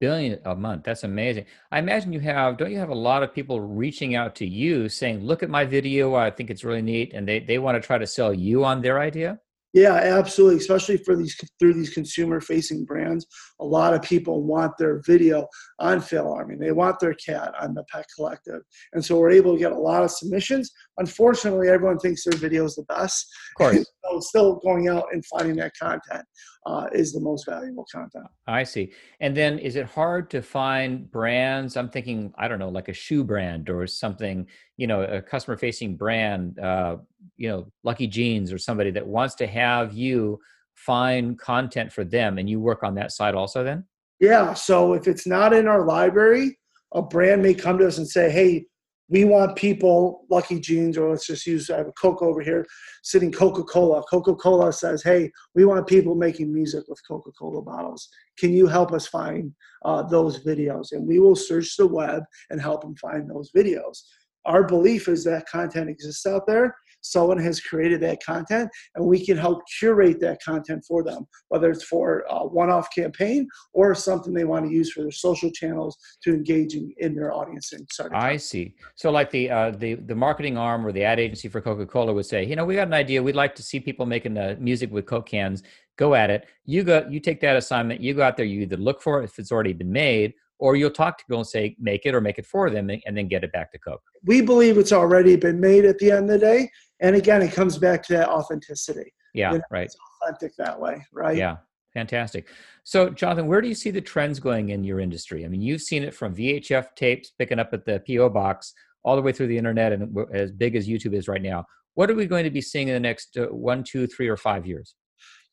billion 0.00 0.38
a 0.44 0.54
month. 0.54 0.84
That's 0.84 1.04
amazing. 1.04 1.46
I 1.72 1.78
imagine 1.78 2.12
you 2.12 2.20
have, 2.20 2.58
don't 2.58 2.70
you 2.70 2.78
have 2.78 2.90
a 2.90 2.94
lot 2.94 3.22
of 3.22 3.32
people 3.32 3.58
reaching 3.62 4.14
out 4.14 4.34
to 4.34 4.46
you 4.46 4.90
saying, 4.90 5.20
look 5.24 5.42
at 5.42 5.48
my 5.48 5.64
video, 5.64 6.14
I 6.14 6.30
think 6.30 6.50
it's 6.50 6.62
really 6.62 6.82
neat, 6.82 7.14
and 7.14 7.26
they, 7.26 7.40
they 7.40 7.58
want 7.58 7.80
to 7.80 7.86
try 7.86 7.96
to 7.96 8.06
sell 8.06 8.34
you 8.34 8.66
on 8.66 8.82
their 8.82 9.00
idea? 9.00 9.40
Yeah, 9.74 9.94
absolutely. 9.94 10.56
Especially 10.56 10.96
for 10.96 11.14
these 11.14 11.38
through 11.58 11.74
these 11.74 11.90
consumer 11.90 12.40
facing 12.40 12.86
brands, 12.86 13.26
a 13.60 13.64
lot 13.64 13.92
of 13.92 14.00
people 14.00 14.42
want 14.42 14.72
their 14.78 15.02
video 15.06 15.46
on 15.78 16.00
Fail 16.00 16.32
Army. 16.32 16.56
They 16.56 16.72
want 16.72 16.98
their 17.00 17.12
cat 17.14 17.54
on 17.60 17.74
the 17.74 17.84
Pet 17.92 18.06
Collective, 18.16 18.62
and 18.94 19.04
so 19.04 19.18
we're 19.18 19.30
able 19.30 19.52
to 19.52 19.58
get 19.58 19.72
a 19.72 19.78
lot 19.78 20.02
of 20.02 20.10
submissions. 20.10 20.72
Unfortunately, 20.98 21.68
everyone 21.68 21.98
thinks 21.98 22.24
their 22.24 22.38
video 22.38 22.64
is 22.64 22.74
the 22.76 22.84
best. 22.84 23.26
Of 23.50 23.54
course, 23.56 23.86
so 24.04 24.20
still 24.20 24.54
going 24.56 24.88
out 24.88 25.06
and 25.12 25.24
finding 25.26 25.56
that 25.56 25.72
content 25.80 26.24
uh, 26.66 26.86
is 26.92 27.12
the 27.12 27.20
most 27.20 27.46
valuable 27.46 27.86
content. 27.90 28.26
I 28.46 28.64
see. 28.64 28.92
And 29.20 29.36
then, 29.36 29.58
is 29.58 29.76
it 29.76 29.86
hard 29.86 30.30
to 30.30 30.42
find 30.42 31.10
brands? 31.10 31.76
I'm 31.76 31.88
thinking, 31.88 32.32
I 32.38 32.48
don't 32.48 32.58
know, 32.58 32.68
like 32.68 32.88
a 32.88 32.92
shoe 32.92 33.24
brand 33.24 33.70
or 33.70 33.86
something. 33.86 34.46
You 34.76 34.86
know, 34.86 35.02
a 35.02 35.22
customer 35.22 35.56
facing 35.56 35.96
brand. 35.96 36.58
Uh, 36.58 36.98
you 37.38 37.48
know 37.48 37.70
lucky 37.84 38.06
jeans 38.06 38.52
or 38.52 38.58
somebody 38.58 38.90
that 38.90 39.06
wants 39.06 39.34
to 39.36 39.46
have 39.46 39.94
you 39.94 40.38
find 40.74 41.38
content 41.38 41.92
for 41.92 42.04
them 42.04 42.36
and 42.38 42.50
you 42.50 42.60
work 42.60 42.82
on 42.82 42.94
that 42.94 43.12
side 43.12 43.34
also 43.34 43.64
then 43.64 43.84
yeah 44.20 44.52
so 44.52 44.92
if 44.92 45.08
it's 45.08 45.26
not 45.26 45.52
in 45.52 45.66
our 45.66 45.86
library 45.86 46.58
a 46.94 47.02
brand 47.02 47.42
may 47.42 47.54
come 47.54 47.78
to 47.78 47.86
us 47.86 47.98
and 47.98 48.08
say 48.08 48.30
hey 48.30 48.66
we 49.08 49.24
want 49.24 49.56
people 49.56 50.24
lucky 50.30 50.60
jeans 50.60 50.98
or 50.98 51.10
let's 51.10 51.26
just 51.26 51.46
use 51.46 51.70
i 51.70 51.76
have 51.78 51.88
a 51.88 51.92
coke 51.92 52.22
over 52.22 52.40
here 52.40 52.66
sitting 53.02 53.32
coca-cola. 53.32 54.02
Coca-cola 54.10 54.72
says 54.72 55.02
hey 55.02 55.30
we 55.54 55.64
want 55.64 55.86
people 55.86 56.14
making 56.14 56.52
music 56.52 56.84
with 56.88 57.00
coca-cola 57.06 57.62
bottles. 57.62 58.08
Can 58.38 58.52
you 58.52 58.66
help 58.66 58.92
us 58.92 59.06
find 59.06 59.52
uh, 59.84 60.02
those 60.02 60.44
videos? 60.44 60.92
And 60.92 61.06
we 61.06 61.18
will 61.18 61.36
search 61.36 61.76
the 61.76 61.86
web 61.86 62.22
and 62.50 62.60
help 62.60 62.82
them 62.82 62.96
find 62.96 63.28
those 63.28 63.50
videos. 63.56 63.98
Our 64.44 64.64
belief 64.64 65.08
is 65.08 65.24
that 65.24 65.48
content 65.48 65.90
exists 65.90 66.26
out 66.26 66.46
there 66.46 66.74
someone 67.00 67.38
has 67.38 67.60
created 67.60 68.00
that 68.00 68.22
content 68.22 68.70
and 68.94 69.04
we 69.04 69.24
can 69.24 69.36
help 69.36 69.60
curate 69.78 70.20
that 70.20 70.38
content 70.42 70.84
for 70.86 71.02
them 71.02 71.26
whether 71.48 71.70
it's 71.70 71.84
for 71.84 72.24
a 72.30 72.46
one-off 72.46 72.88
campaign 72.94 73.46
or 73.72 73.94
something 73.94 74.32
they 74.32 74.44
want 74.44 74.66
to 74.66 74.72
use 74.72 74.92
for 74.92 75.02
their 75.02 75.10
social 75.10 75.50
channels 75.50 75.96
to 76.22 76.34
engage 76.34 76.74
in, 76.74 77.14
their 77.14 77.32
audience 77.32 77.72
and 77.72 77.88
start 77.90 78.12
i 78.14 78.36
see. 78.36 78.74
So 78.94 79.10
like 79.10 79.30
the 79.30 79.50
uh, 79.50 79.70
the 79.72 79.94
the 79.94 80.14
marketing 80.14 80.56
arm 80.56 80.86
or 80.86 80.92
the 80.92 81.04
ad 81.04 81.20
agency 81.20 81.48
for 81.48 81.60
coca-cola 81.60 82.12
would 82.12 82.26
say 82.26 82.44
you 82.44 82.56
know 82.56 82.64
we 82.64 82.74
got 82.74 82.88
an 82.88 82.94
idea. 82.94 83.22
We'd 83.22 83.36
like 83.36 83.54
to 83.56 83.62
see 83.62 83.80
people 83.80 84.06
making 84.06 84.34
the 84.34 84.56
music 84.60 84.90
with 84.90 85.06
coke 85.06 85.26
cans. 85.26 85.62
Go 85.96 86.14
at 86.14 86.30
it. 86.30 86.46
You 86.64 86.84
go 86.84 87.06
you 87.08 87.20
take 87.20 87.40
that 87.40 87.56
assignment. 87.56 88.00
You 88.00 88.14
go 88.14 88.22
out 88.22 88.36
there. 88.36 88.46
You 88.46 88.62
either 88.62 88.76
look 88.76 89.02
for 89.02 89.20
it 89.20 89.24
if 89.24 89.38
it's 89.38 89.52
already 89.52 89.72
been 89.72 89.92
made 89.92 90.34
or 90.58 90.76
you'll 90.76 90.90
talk 90.90 91.18
to 91.18 91.24
people 91.24 91.38
and 91.38 91.46
say 91.46 91.76
make 91.78 92.04
it 92.04 92.14
or 92.14 92.20
make 92.20 92.38
it 92.38 92.46
for 92.46 92.70
them 92.70 92.90
and 92.90 93.16
then 93.16 93.28
get 93.28 93.44
it 93.44 93.52
back 93.52 93.72
to 93.72 93.78
coke. 93.78 94.02
We 94.24 94.40
believe 94.40 94.78
it's 94.78 94.92
already 94.92 95.36
been 95.36 95.60
made 95.60 95.84
at 95.84 95.98
the 95.98 96.10
end 96.10 96.30
of 96.30 96.40
the 96.40 96.46
day 96.46 96.70
and 97.00 97.16
again 97.16 97.42
it 97.42 97.52
comes 97.52 97.78
back 97.78 98.02
to 98.04 98.14
that 98.14 98.28
authenticity. 98.28 99.12
Yeah 99.34 99.52
you 99.52 99.58
know, 99.58 99.64
right. 99.70 99.90
authentic 100.22 100.56
that 100.56 100.78
way 100.78 101.04
right? 101.12 101.36
Yeah 101.36 101.56
fantastic. 101.94 102.48
So 102.84 103.10
jonathan 103.10 103.46
where 103.46 103.60
do 103.60 103.68
you 103.68 103.74
see 103.74 103.90
the 103.90 104.00
trends 104.00 104.40
going 104.40 104.70
in 104.70 104.84
your 104.84 105.00
industry? 105.00 105.44
I 105.44 105.48
mean 105.48 105.62
you've 105.62 105.82
seen 105.82 106.02
it 106.02 106.14
from 106.14 106.34
vhs 106.34 106.86
tapes 106.96 107.30
picking 107.38 107.58
up 107.58 107.70
at 107.72 107.84
the 107.84 108.02
po 108.06 108.28
box 108.28 108.74
all 109.04 109.16
the 109.16 109.22
way 109.22 109.32
through 109.32 109.46
the 109.46 109.58
internet 109.58 109.92
and 109.92 110.16
as 110.34 110.50
big 110.50 110.74
as 110.74 110.88
youtube 110.88 111.14
is 111.14 111.28
right 111.28 111.42
now. 111.42 111.64
What 111.94 112.10
are 112.10 112.14
we 112.14 112.26
going 112.26 112.44
to 112.44 112.50
be 112.50 112.60
seeing 112.60 112.88
in 112.88 112.94
the 112.94 113.00
next 113.00 113.36
uh, 113.36 113.46
one 113.46 113.84
two 113.84 114.06
three 114.06 114.28
or 114.28 114.36
five 114.36 114.66
years? 114.66 114.94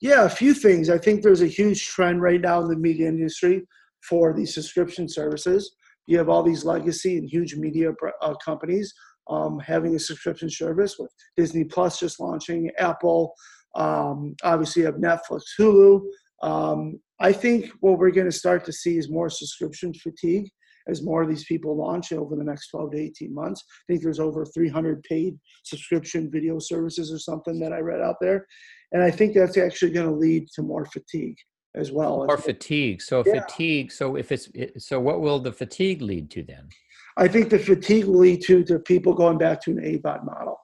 Yeah 0.02 0.26
a 0.26 0.30
few 0.30 0.54
things. 0.54 0.90
I 0.90 0.98
think 0.98 1.22
there's 1.22 1.42
a 1.42 1.48
huge 1.48 1.88
trend 1.88 2.22
right 2.22 2.42
now 2.42 2.62
in 2.62 2.68
the 2.68 2.76
media 2.76 3.08
industry 3.08 3.66
for 4.08 4.34
these 4.34 4.54
subscription 4.54 5.08
services 5.08 5.76
you 6.08 6.18
have 6.18 6.30
all 6.30 6.44
these 6.44 6.66
legacy 6.66 7.18
and 7.18 7.28
huge 7.28 7.56
media 7.56 7.92
uh, 8.22 8.34
companies 8.36 8.94
um, 9.30 9.60
having 9.60 9.96
a 9.96 10.00
subscription 10.00 10.50
service 10.50 10.98
with 11.00 11.12
Disney 11.36 11.64
Plus 11.64 12.00
just 12.00 12.20
launching, 12.20 12.70
Apple, 12.78 13.34
um, 13.76 14.36
obviously 14.44 14.84
you 14.84 14.86
have 14.86 14.96
Netflix, 14.96 15.42
Hulu. 15.60 16.02
Um, 16.44 17.00
I 17.20 17.32
think 17.32 17.72
what 17.80 17.98
we're 17.98 18.12
going 18.12 18.30
to 18.30 18.32
start 18.32 18.66
to 18.66 18.74
see 18.74 18.98
is 18.98 19.10
more 19.10 19.30
subscription 19.30 19.94
fatigue 19.94 20.50
as 20.88 21.02
more 21.02 21.24
of 21.24 21.30
these 21.30 21.46
people 21.46 21.76
launch 21.76 22.14
over 22.14 22.36
the 22.36 22.44
next 22.44 22.70
12 22.70 22.92
to 22.92 22.98
18 23.00 23.34
months. 23.34 23.64
I 23.68 23.84
think 23.88 24.04
there's 24.04 24.20
over 24.20 24.46
300 24.46 25.02
paid 25.04 25.40
subscription 25.64 26.30
video 26.32 26.60
services 26.60 27.12
or 27.12 27.18
something 27.18 27.60
that 27.60 27.74
I 27.74 27.80
read 27.80 28.02
out 28.02 28.18
there. 28.22 28.46
And 28.92 29.02
I 29.02 29.10
think 29.10 29.34
that's 29.34 29.58
actually 29.58 29.92
going 29.92 30.08
to 30.08 30.16
lead 30.16 30.48
to 30.54 30.62
more 30.62 30.86
fatigue 30.86 31.38
as 31.76 31.92
well. 31.92 32.26
Or 32.30 32.38
fatigue. 32.38 33.02
So 33.02 33.24
yeah. 33.26 33.42
fatigue. 33.42 33.92
So 33.92 34.16
if 34.16 34.32
it's 34.32 34.50
so, 34.78 35.00
what 35.00 35.22
will 35.22 35.40
the 35.40 35.52
fatigue 35.52 36.02
lead 36.02 36.30
to 36.32 36.44
then? 36.44 36.70
I 37.18 37.28
think 37.28 37.50
the 37.50 37.60
fatigue 37.60 38.06
will 38.06 38.20
lead 38.20 38.42
to, 38.44 38.64
to 38.66 38.80
people 38.80 39.14
going 39.14 39.38
back 39.38 39.62
to 39.64 39.72
an 39.72 39.78
AVOD 39.78 40.26
model. 40.26 40.58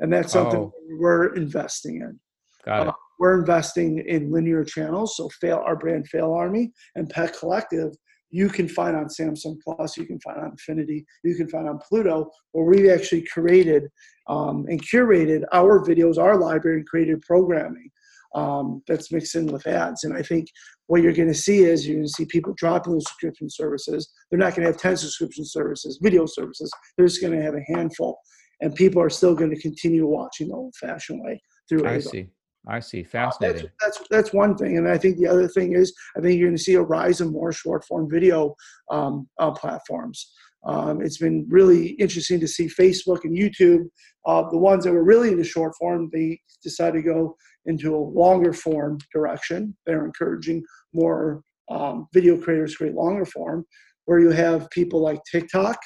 And 0.00 0.12
that's 0.12 0.32
something 0.32 0.60
oh. 0.60 0.72
we're 0.98 1.34
investing 1.34 1.96
in. 1.96 2.20
Got 2.64 2.82
it. 2.82 2.88
Uh, 2.88 2.92
we're 3.18 3.38
investing 3.38 3.98
in 4.06 4.30
linear 4.30 4.62
channels. 4.64 5.16
So 5.16 5.28
fail 5.40 5.60
our 5.66 5.74
brand 5.74 6.08
Fail 6.08 6.32
Army 6.32 6.70
and 6.94 7.10
Pet 7.10 7.36
Collective, 7.36 7.92
you 8.30 8.48
can 8.48 8.68
find 8.68 8.96
on 8.96 9.06
Samsung 9.06 9.56
Plus, 9.62 9.96
you 9.96 10.04
can 10.04 10.20
find 10.20 10.38
on 10.38 10.56
Xfinity, 10.56 11.04
you 11.24 11.34
can 11.34 11.48
find 11.48 11.68
on 11.68 11.78
Pluto, 11.78 12.30
where 12.52 12.64
we've 12.64 12.90
actually 12.90 13.22
created 13.22 13.84
um, 14.28 14.66
and 14.68 14.82
curated 14.82 15.44
our 15.52 15.84
videos, 15.84 16.18
our 16.18 16.36
library, 16.36 16.78
and 16.78 16.86
created 16.86 17.22
programming 17.22 17.90
um, 18.34 18.82
that's 18.86 19.12
mixed 19.12 19.34
in 19.34 19.46
with 19.46 19.66
ads. 19.66 20.04
And 20.04 20.16
I 20.16 20.22
think 20.22 20.48
what 20.86 21.02
you're 21.02 21.12
going 21.12 21.28
to 21.28 21.34
see 21.34 21.60
is 21.60 21.86
you're 21.86 21.96
going 21.96 22.06
to 22.06 22.12
see 22.12 22.24
people 22.26 22.54
dropping 22.56 22.94
the 22.94 23.00
subscription 23.00 23.48
services. 23.50 24.10
They're 24.30 24.38
not 24.38 24.54
going 24.54 24.66
to 24.66 24.72
have 24.72 24.80
10 24.80 24.96
subscription 24.96 25.44
services, 25.44 25.98
video 26.02 26.26
services. 26.26 26.70
They're 26.96 27.06
just 27.06 27.20
going 27.20 27.36
to 27.36 27.42
have 27.42 27.54
a 27.54 27.72
handful. 27.74 28.18
And 28.60 28.74
people 28.74 29.00
are 29.00 29.10
still 29.10 29.34
going 29.34 29.50
to 29.50 29.60
continue 29.60 30.06
watching 30.06 30.48
the 30.48 30.54
old 30.54 30.74
fashioned 30.76 31.22
way 31.22 31.40
through 31.68 31.86
I 31.86 32.00
see. 32.00 32.28
I 32.66 32.80
see. 32.80 33.04
Uh, 33.04 33.08
Fascinating. 33.08 33.70
That's, 33.80 33.98
that's 33.98 34.08
that's 34.10 34.32
one 34.32 34.56
thing, 34.56 34.76
and 34.76 34.88
I 34.88 34.98
think 34.98 35.16
the 35.16 35.26
other 35.26 35.48
thing 35.48 35.74
is 35.74 35.94
I 36.16 36.20
think 36.20 36.38
you're 36.38 36.48
going 36.48 36.56
to 36.56 36.62
see 36.62 36.74
a 36.74 36.82
rise 36.82 37.20
in 37.20 37.32
more 37.32 37.52
short 37.52 37.84
form 37.84 38.10
video 38.10 38.54
um, 38.90 39.28
uh, 39.38 39.52
platforms. 39.52 40.32
Um, 40.64 41.00
it's 41.00 41.18
been 41.18 41.46
really 41.48 41.90
interesting 41.92 42.40
to 42.40 42.48
see 42.48 42.66
Facebook 42.66 43.24
and 43.24 43.36
YouTube, 43.36 43.88
uh, 44.26 44.48
the 44.50 44.58
ones 44.58 44.84
that 44.84 44.92
were 44.92 45.04
really 45.04 45.30
into 45.30 45.44
short 45.44 45.74
form, 45.78 46.10
they 46.12 46.40
decided 46.62 46.98
to 46.98 47.02
go 47.02 47.36
into 47.66 47.94
a 47.94 47.98
longer 47.98 48.52
form 48.52 48.98
direction. 49.12 49.76
They're 49.86 50.04
encouraging 50.04 50.64
more 50.92 51.42
um, 51.70 52.08
video 52.12 52.36
creators 52.36 52.72
to 52.72 52.78
create 52.78 52.94
longer 52.94 53.24
form, 53.24 53.64
where 54.06 54.20
you 54.20 54.30
have 54.30 54.70
people 54.70 55.00
like 55.00 55.20
TikTok, 55.30 55.78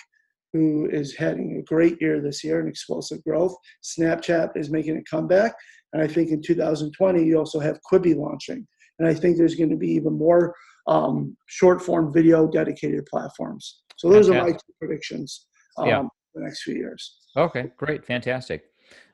who 0.53 0.89
is 0.91 1.15
having 1.17 1.59
a 1.59 1.63
great 1.63 2.01
year 2.01 2.21
this 2.21 2.45
year 2.45 2.61
and 2.61 2.69
explosive 2.69 3.23
growth. 3.25 3.55
Snapchat 3.83 4.57
is 4.57 4.71
making 4.71 4.97
a 4.97 5.05
comeback. 5.05 5.55
And 5.93 6.03
I 6.03 6.07
think 6.07 6.31
in 6.31 6.43
2020, 6.43 7.25
you 7.25 7.39
also 7.39 7.59
have 7.59 7.81
Quibi 7.91 8.17
launching. 8.17 8.67
And 8.99 9.09
I 9.09 9.15
think 9.15 9.37
there's 9.37 9.55
going 9.55 9.71
to 9.71 9.77
be 9.77 9.91
even 9.91 10.17
more 10.17 10.55
um, 10.87 11.37
short 11.47 11.83
form 11.83 12.13
video 12.13 12.47
dedicated 12.47 13.07
platforms. 13.07 13.83
So 14.03 14.11
those 14.11 14.29
are 14.29 14.43
my 14.43 14.51
two 14.51 14.73
predictions 14.81 15.47
um, 15.79 15.87
Yeah. 15.87 16.03
for 16.03 16.41
the 16.41 16.45
next 16.45 16.65
few 16.65 16.75
years. 16.75 17.19
Okay, 17.37 17.71
great, 17.77 18.05
fantastic. 18.05 18.65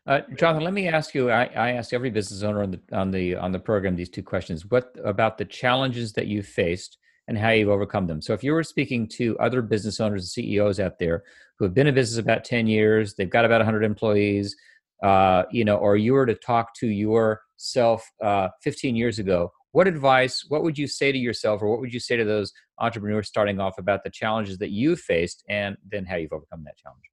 Uh, 0.06 0.20
Jonathan, 0.34 0.64
let 0.64 0.72
me 0.72 0.88
ask 0.88 1.14
you. 1.14 1.30
I, 1.30 1.44
I 1.44 1.72
asked 1.72 1.92
every 1.92 2.08
business 2.08 2.42
owner 2.42 2.62
on 2.62 2.70
the 2.70 2.80
on 2.92 3.10
the 3.10 3.36
on 3.36 3.52
the 3.52 3.58
program 3.58 3.96
these 3.96 4.08
two 4.08 4.22
questions. 4.22 4.64
What 4.64 4.96
about 5.04 5.36
the 5.36 5.44
challenges 5.44 6.14
that 6.14 6.26
you 6.26 6.42
faced 6.42 6.96
and 7.28 7.36
how 7.36 7.50
you've 7.50 7.68
overcome 7.68 8.06
them? 8.06 8.22
So, 8.22 8.32
if 8.32 8.42
you 8.42 8.54
were 8.54 8.62
speaking 8.64 9.06
to 9.18 9.38
other 9.38 9.60
business 9.60 10.00
owners 10.00 10.22
and 10.22 10.30
CEOs 10.30 10.80
out 10.80 10.98
there 10.98 11.24
who 11.58 11.66
have 11.66 11.74
been 11.74 11.86
in 11.86 11.94
business 11.94 12.18
about 12.18 12.44
ten 12.44 12.66
years, 12.66 13.12
they've 13.12 13.28
got 13.28 13.44
about 13.44 13.62
hundred 13.62 13.84
employees, 13.84 14.56
uh, 15.02 15.42
you 15.52 15.66
know, 15.66 15.76
or 15.76 15.98
you 15.98 16.14
were 16.14 16.24
to 16.24 16.34
talk 16.34 16.74
to 16.76 16.86
yourself 16.86 18.10
uh, 18.22 18.48
fifteen 18.62 18.96
years 18.96 19.18
ago, 19.18 19.52
what 19.78 19.86
advice? 19.86 20.44
What 20.48 20.64
would 20.64 20.76
you 20.76 20.88
say 20.88 21.12
to 21.12 21.18
yourself, 21.18 21.62
or 21.62 21.68
what 21.68 21.78
would 21.78 21.94
you 21.94 22.00
say 22.00 22.16
to 22.16 22.24
those 22.24 22.52
entrepreneurs 22.80 23.28
starting 23.28 23.60
off 23.60 23.78
about 23.78 24.02
the 24.02 24.10
challenges 24.10 24.58
that 24.58 24.70
you 24.70 24.96
faced, 24.96 25.44
and 25.48 25.76
then 25.88 26.04
how 26.04 26.16
you've 26.16 26.32
overcome 26.32 26.64
that 26.64 26.76
challenge? 26.78 27.04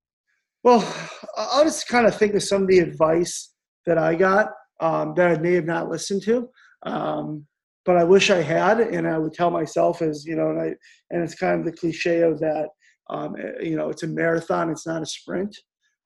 Well, 0.64 0.82
I'll 1.38 1.64
just 1.64 1.88
kind 1.88 2.08
of 2.08 2.18
think 2.18 2.34
of 2.34 2.42
some 2.42 2.64
of 2.64 2.68
the 2.68 2.80
advice 2.80 3.54
that 3.86 4.00
I 4.00 4.16
got 4.16 4.48
um, 4.80 5.14
that 5.16 5.28
I 5.30 5.38
may 5.40 5.54
have 5.54 5.68
not 5.68 5.90
listened 5.90 6.24
to, 6.24 6.50
um, 6.82 7.46
but 7.86 7.98
I 7.98 8.04
wish 8.04 8.32
I 8.32 8.42
had, 8.42 8.80
and 8.80 9.08
I 9.08 9.20
would 9.20 9.34
tell 9.34 9.52
myself 9.52 10.02
as 10.02 10.26
you 10.26 10.36
know, 10.36 10.50
and 10.50 10.60
I 10.60 10.74
and 11.12 11.22
it's 11.24 11.36
kind 11.36 11.60
of 11.60 11.68
the 11.68 11.72
cliche 11.72 12.22
of 12.22 12.40
that, 12.40 12.70
um, 13.12 13.36
eh, 13.40 13.62
you 13.62 13.78
know, 13.78 13.90
it's 13.90 14.02
a 14.02 14.08
marathon, 14.08 14.72
it's 14.72 14.88
not 14.88 15.04
a 15.04 15.06
sprint. 15.06 15.56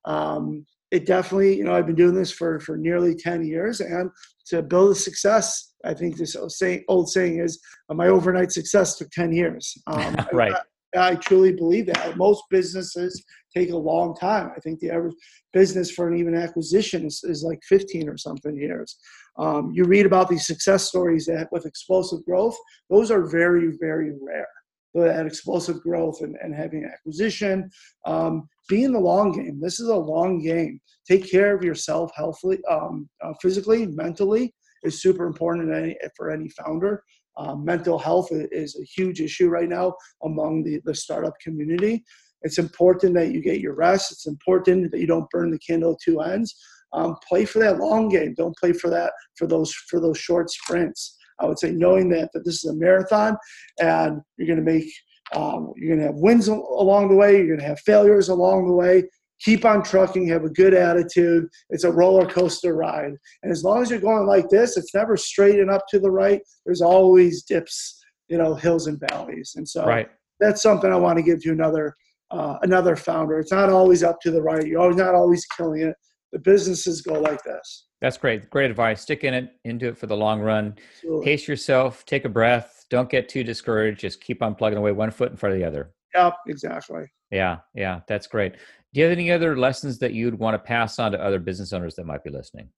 Um, 0.04 0.66
it 0.92 1.06
definitely, 1.06 1.56
you 1.56 1.64
know, 1.64 1.76
I've 1.76 1.86
been 1.86 1.96
doing 1.96 2.16
this 2.16 2.32
for 2.32 2.60
for 2.60 2.78
nearly 2.78 3.16
ten 3.16 3.46
years, 3.46 3.82
and 3.82 4.10
to 4.48 4.62
build 4.62 4.92
a 4.92 4.96
success, 4.96 5.74
I 5.86 5.94
think 5.94 6.18
this 6.18 6.36
old 6.36 6.52
saying, 6.52 6.84
old 6.88 7.10
saying 7.10 7.40
is, 7.40 7.62
uh, 7.90 7.94
my 7.94 8.08
overnight 8.08 8.52
success 8.52 8.96
took 8.98 9.10
ten 9.12 9.32
years. 9.32 9.78
Um, 9.88 10.16
Right. 10.34 10.54
I, 10.54 10.62
I 10.96 11.16
truly 11.16 11.54
believe 11.54 11.86
that. 11.86 12.18
Most 12.18 12.44
businesses 12.50 13.24
take 13.56 13.72
a 13.72 13.78
long 13.78 14.16
time. 14.16 14.52
I 14.56 14.60
think 14.60 14.80
the 14.80 14.90
average 14.90 15.14
business 15.54 15.92
for 15.92 16.08
an 16.08 16.18
even 16.18 16.36
acquisition 16.36 17.06
is, 17.06 17.24
is 17.24 17.44
like 17.44 17.60
15 17.64 18.10
or 18.10 18.18
something 18.18 18.56
years. 18.56 18.98
Um, 19.38 19.72
you 19.74 19.86
read 19.86 20.06
about 20.06 20.30
these 20.30 20.46
success 20.46 20.88
stories 20.88 21.26
that 21.28 21.48
with 21.52 21.66
explosive 21.66 22.24
growth, 22.26 22.58
those 22.90 23.12
are 23.12 23.30
very, 23.30 23.78
very 23.80 24.14
rare. 24.22 24.48
That 24.96 25.28
explosive 25.28 25.82
growth 25.82 26.22
and, 26.22 26.36
and 26.42 26.54
having 26.56 26.84
acquisition, 26.84 27.70
um, 28.06 28.50
be 28.68 28.84
in 28.84 28.92
the 28.92 29.00
long 29.00 29.32
game. 29.32 29.60
This 29.62 29.80
is 29.80 29.88
a 29.88 29.96
long 29.96 30.42
game. 30.42 30.80
Take 31.08 31.30
care 31.30 31.56
of 31.56 31.64
yourself 31.64 32.12
healthily, 32.16 32.60
um, 32.70 33.08
uh, 33.24 33.34
physically, 33.42 33.86
mentally 33.86 34.54
is 34.84 35.02
super 35.02 35.26
important 35.26 35.74
any, 35.74 35.98
for 36.16 36.32
any 36.32 36.50
founder. 36.50 37.04
Um, 37.38 37.64
mental 37.64 37.98
health 37.98 38.30
is 38.32 38.78
a 38.80 38.84
huge 38.84 39.22
issue 39.22 39.48
right 39.48 39.70
now 39.70 39.94
among 40.24 40.64
the, 40.64 40.82
the 40.86 40.96
startup 40.96 41.34
community. 41.40 42.04
It's 42.42 42.58
important 42.58 43.14
that 43.16 43.32
you 43.32 43.42
get 43.42 43.60
your 43.60 43.76
rest. 43.76 44.12
It's 44.12 44.28
important 44.28 44.92
that 44.92 45.00
you 45.00 45.08
don't 45.08 45.30
burn 45.30 45.52
the 45.52 45.60
candle 45.60 45.94
at 45.94 46.00
two 46.04 46.22
ends. 46.22 46.56
Um, 46.92 47.16
play 47.28 47.46
for 47.46 47.60
that 47.60 47.78
long 47.78 48.10
game. 48.10 48.34
Don't 48.36 48.58
play 48.58 48.74
for 48.74 48.90
that 48.90 49.14
for 49.36 49.46
those 49.46 49.72
for 49.90 50.00
those 50.00 50.18
short 50.18 50.50
sprints. 50.50 51.18
I 51.40 51.46
would 51.46 51.60
say 51.60 51.72
knowing 51.72 52.10
that 52.10 52.30
that 52.34 52.46
this 52.46 52.64
is 52.64 52.72
a 52.72 52.76
marathon 52.76 53.38
and 53.80 54.22
you're 54.38 54.48
going 54.48 54.64
to 54.64 54.72
make 54.72 54.92
um, 55.36 55.74
you're 55.76 55.96
going 55.96 56.00
to 56.00 56.08
have 56.08 56.16
wins 56.16 56.48
along 56.48 57.10
the 57.10 57.16
way. 57.16 57.38
You're 57.38 57.48
going 57.48 57.60
to 57.60 57.66
have 57.66 57.80
failures 57.82 58.30
along 58.30 58.68
the 58.68 58.74
way. 58.74 59.04
Keep 59.42 59.64
on 59.64 59.84
trucking. 59.84 60.28
Have 60.28 60.44
a 60.44 60.50
good 60.50 60.74
attitude. 60.74 61.48
It's 61.70 61.84
a 61.84 61.92
roller 61.92 62.28
coaster 62.28 62.76
ride. 62.76 63.14
And 63.44 63.52
as 63.52 63.64
long 63.64 63.82
as 63.82 63.90
you're 63.90 64.00
going 64.00 64.26
like 64.26 64.50
this, 64.50 64.76
it's 64.76 64.94
never 64.94 65.16
straight 65.16 65.60
and 65.60 65.70
up 65.70 65.84
to 65.90 66.00
the 66.00 66.12
right. 66.12 66.42
There's 66.66 66.82
always 66.82 67.44
dips, 67.44 68.04
you 68.28 68.38
know, 68.38 68.56
hills 68.56 68.88
and 68.88 69.00
valleys. 69.10 69.54
And 69.56 69.68
so 69.68 69.86
Right. 69.86 70.10
that's 70.40 70.62
something 70.62 70.92
I 70.92 70.98
want 70.98 71.18
to 71.18 71.24
give 71.24 71.42
to 71.44 71.52
another 71.52 71.96
uh, 72.32 72.58
another 72.62 72.96
founder. 72.96 73.40
It's 73.40 73.52
not 73.52 73.70
always 73.70 74.04
up 74.04 74.22
to 74.22 74.30
the 74.30 74.42
right. 74.42 74.66
You're 74.66 74.82
always 74.82 74.98
not 74.98 75.16
always 75.16 75.46
killing 75.58 75.82
it. 75.82 75.96
The 76.32 76.40
businesses 76.40 77.02
go 77.02 77.20
like 77.20 77.42
this. 77.44 77.88
That's 78.02 78.18
great. 78.18 78.50
Great 78.50 78.72
advice. 78.72 79.02
Stick 79.02 79.24
in 79.24 79.34
it, 79.34 79.52
into 79.66 79.88
it 79.88 79.98
for 79.98 80.08
the 80.08 80.16
long 80.16 80.40
run. 80.40 80.76
Absolutely. 80.96 81.26
Pace 81.26 81.48
yourself. 81.48 82.06
Take 82.06 82.26
a 82.26 82.30
breath. 82.30 82.86
Don't 82.90 83.10
get 83.10 83.28
too 83.28 83.44
discouraged. 83.44 84.00
Just 84.00 84.22
keep 84.22 84.42
on 84.42 84.56
plugging 84.56 84.78
away, 84.78 84.92
one 84.92 85.12
foot 85.12 85.32
in 85.32 85.38
front 85.38 85.54
of 85.54 85.60
the 85.60 85.68
other. 85.68 85.92
Yep, 86.16 86.34
exactly. 86.48 87.04
Yeah, 87.30 87.58
yeah, 87.76 88.00
that's 88.08 88.26
great. 88.26 88.54
Do 88.94 89.00
you 89.00 89.04
have 89.04 89.12
any 89.12 89.32
other 89.32 89.58
lessons 89.58 90.00
that 90.00 90.14
you'd 90.14 90.40
want 90.40 90.56
to 90.56 90.60
pass 90.60 90.98
on 90.98 91.12
to 91.12 91.24
other 91.24 91.40
business 91.40 91.74
owners 91.74 91.96
that 91.96 92.06
might 92.06 92.24
be 92.24 92.32
listening? 92.32 92.70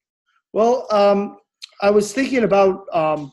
Well, 0.51 0.87
um, 0.91 1.37
I 1.81 1.91
was 1.91 2.11
thinking 2.11 2.43
about 2.43 2.85
um, 2.93 3.31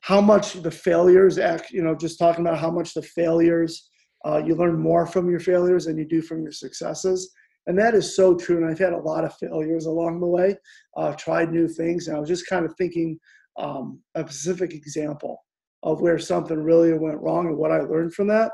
how 0.00 0.20
much 0.20 0.54
the 0.54 0.70
failures 0.70 1.38
act. 1.38 1.70
You 1.70 1.82
know, 1.82 1.94
just 1.94 2.18
talking 2.18 2.44
about 2.46 2.58
how 2.58 2.70
much 2.70 2.92
the 2.92 3.02
failures 3.02 3.88
uh, 4.26 4.42
you 4.44 4.54
learn 4.54 4.78
more 4.78 5.06
from 5.06 5.30
your 5.30 5.40
failures 5.40 5.86
than 5.86 5.96
you 5.96 6.04
do 6.04 6.20
from 6.20 6.42
your 6.42 6.52
successes, 6.52 7.32
and 7.66 7.78
that 7.78 7.94
is 7.94 8.16
so 8.16 8.36
true. 8.36 8.58
And 8.58 8.66
I've 8.66 8.78
had 8.78 8.92
a 8.92 8.98
lot 8.98 9.24
of 9.24 9.34
failures 9.36 9.86
along 9.86 10.20
the 10.20 10.26
way. 10.26 10.56
Uh, 10.96 11.12
tried 11.12 11.52
new 11.52 11.68
things, 11.68 12.08
and 12.08 12.16
I 12.16 12.20
was 12.20 12.28
just 12.28 12.48
kind 12.48 12.64
of 12.64 12.74
thinking 12.76 13.18
um, 13.58 14.00
a 14.14 14.22
specific 14.22 14.74
example 14.74 15.44
of 15.82 16.00
where 16.00 16.18
something 16.18 16.62
really 16.62 16.92
went 16.96 17.20
wrong 17.20 17.46
and 17.46 17.56
what 17.56 17.72
I 17.72 17.80
learned 17.80 18.14
from 18.14 18.28
that. 18.28 18.52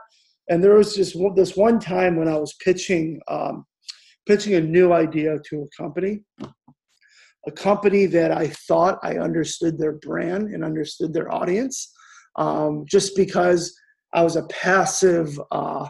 And 0.51 0.64
there 0.64 0.75
was 0.75 0.94
just 0.94 1.14
one, 1.14 1.35
this 1.35 1.57
one 1.57 1.79
time 1.79 2.16
when 2.16 2.29
I 2.29 2.38
was 2.38 2.55
pitching 2.64 3.21
um, 3.29 3.64
pitching 4.27 4.55
a 4.55 4.61
new 4.61 4.92
idea 4.92 5.38
to 5.49 5.62
a 5.62 5.83
company 5.83 6.21
a 7.49 7.51
company 7.53 8.07
that 8.07 8.31
I 8.31 8.49
thought 8.49 8.99
I 9.03 9.18
understood 9.18 9.79
their 9.79 9.92
brand 9.92 10.49
and 10.49 10.64
understood 10.64 11.12
their 11.12 11.33
audience, 11.33 11.92
um, 12.37 12.85
just 12.87 13.16
because 13.16 13.75
I 14.12 14.23
was 14.23 14.37
a 14.37 14.47
passive, 14.47 15.40
uh, 15.51 15.88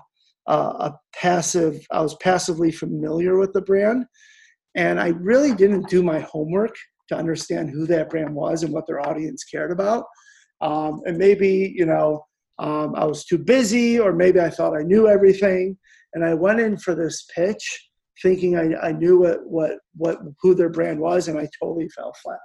uh, 0.49 0.91
a 0.91 0.95
passive, 1.15 1.87
I 1.91 2.01
was 2.01 2.17
passively 2.17 2.73
familiar 2.73 3.39
with 3.39 3.53
the 3.53 3.63
brand, 3.63 4.05
and 4.75 5.01
I 5.01 5.09
really 5.09 5.55
didn't 5.55 5.89
do 5.89 6.03
my 6.03 6.21
homework 6.21 6.75
to 7.09 7.17
understand 7.17 7.71
who 7.71 7.87
that 7.87 8.11
brand 8.11 8.35
was 8.35 8.63
and 8.63 8.73
what 8.73 8.87
their 8.87 9.01
audience 9.01 9.45
cared 9.45 9.71
about, 9.71 10.05
um, 10.61 11.01
and 11.07 11.17
maybe 11.19 11.73
you 11.77 11.87
know 11.87 12.25
um, 12.59 12.95
I 12.97 13.05
was 13.05 13.25
too 13.25 13.39
busy, 13.39 13.99
or 13.99 14.13
maybe 14.13 14.41
I 14.41 14.51
thought 14.51 14.77
I 14.77 14.83
knew 14.83 15.07
everything, 15.07 15.77
and 16.15 16.25
I 16.25 16.35
went 16.35 16.61
in 16.61 16.77
for 16.77 16.95
this 16.95 17.27
pitch 17.35 17.89
thinking 18.23 18.57
I, 18.57 18.89
I 18.89 18.93
knew 18.93 19.21
what, 19.21 19.47
what 19.47 19.73
what 19.97 20.19
who 20.41 20.55
their 20.55 20.71
brand 20.71 20.99
was, 20.99 21.29
and 21.29 21.39
I 21.39 21.49
totally 21.61 21.89
fell 21.91 22.13
flat. 22.23 22.39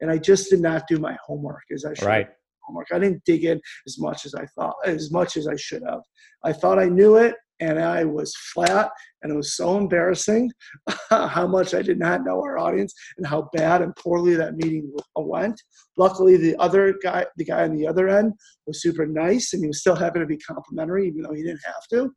And 0.00 0.10
I 0.10 0.18
just 0.18 0.50
did 0.50 0.60
not 0.60 0.86
do 0.88 0.98
my 0.98 1.16
homework 1.26 1.62
as 1.72 1.84
I 1.86 1.94
should. 1.94 2.06
Right. 2.06 2.28
Homework. 2.66 2.88
I 2.92 2.98
didn't 2.98 3.24
dig 3.24 3.44
in 3.44 3.60
as 3.86 3.98
much 3.98 4.26
as 4.26 4.34
I 4.34 4.46
thought, 4.54 4.74
as 4.84 5.10
much 5.10 5.36
as 5.36 5.48
I 5.48 5.56
should 5.56 5.82
have. 5.88 6.00
I 6.44 6.52
thought 6.52 6.78
I 6.78 6.86
knew 6.86 7.16
it, 7.16 7.34
and 7.60 7.78
I 7.78 8.04
was 8.04 8.34
flat, 8.52 8.90
and 9.22 9.32
it 9.32 9.36
was 9.36 9.56
so 9.56 9.78
embarrassing 9.78 10.50
how 11.10 11.46
much 11.46 11.74
I 11.74 11.82
did 11.82 11.98
not 11.98 12.24
know 12.24 12.42
our 12.42 12.58
audience 12.58 12.94
and 13.16 13.26
how 13.26 13.48
bad 13.52 13.82
and 13.82 13.96
poorly 13.96 14.34
that 14.34 14.56
meeting 14.56 14.92
went. 15.16 15.60
Luckily, 15.96 16.36
the 16.36 16.56
other 16.56 16.94
guy, 17.02 17.26
the 17.36 17.44
guy 17.44 17.64
on 17.64 17.76
the 17.76 17.86
other 17.86 18.08
end, 18.08 18.34
was 18.66 18.82
super 18.82 19.06
nice, 19.06 19.52
and 19.52 19.62
he 19.62 19.68
was 19.68 19.80
still 19.80 19.96
happy 19.96 20.20
to 20.20 20.26
be 20.26 20.38
complimentary, 20.38 21.08
even 21.08 21.22
though 21.22 21.34
he 21.34 21.42
didn't 21.42 21.64
have 21.64 21.86
to 21.90 22.12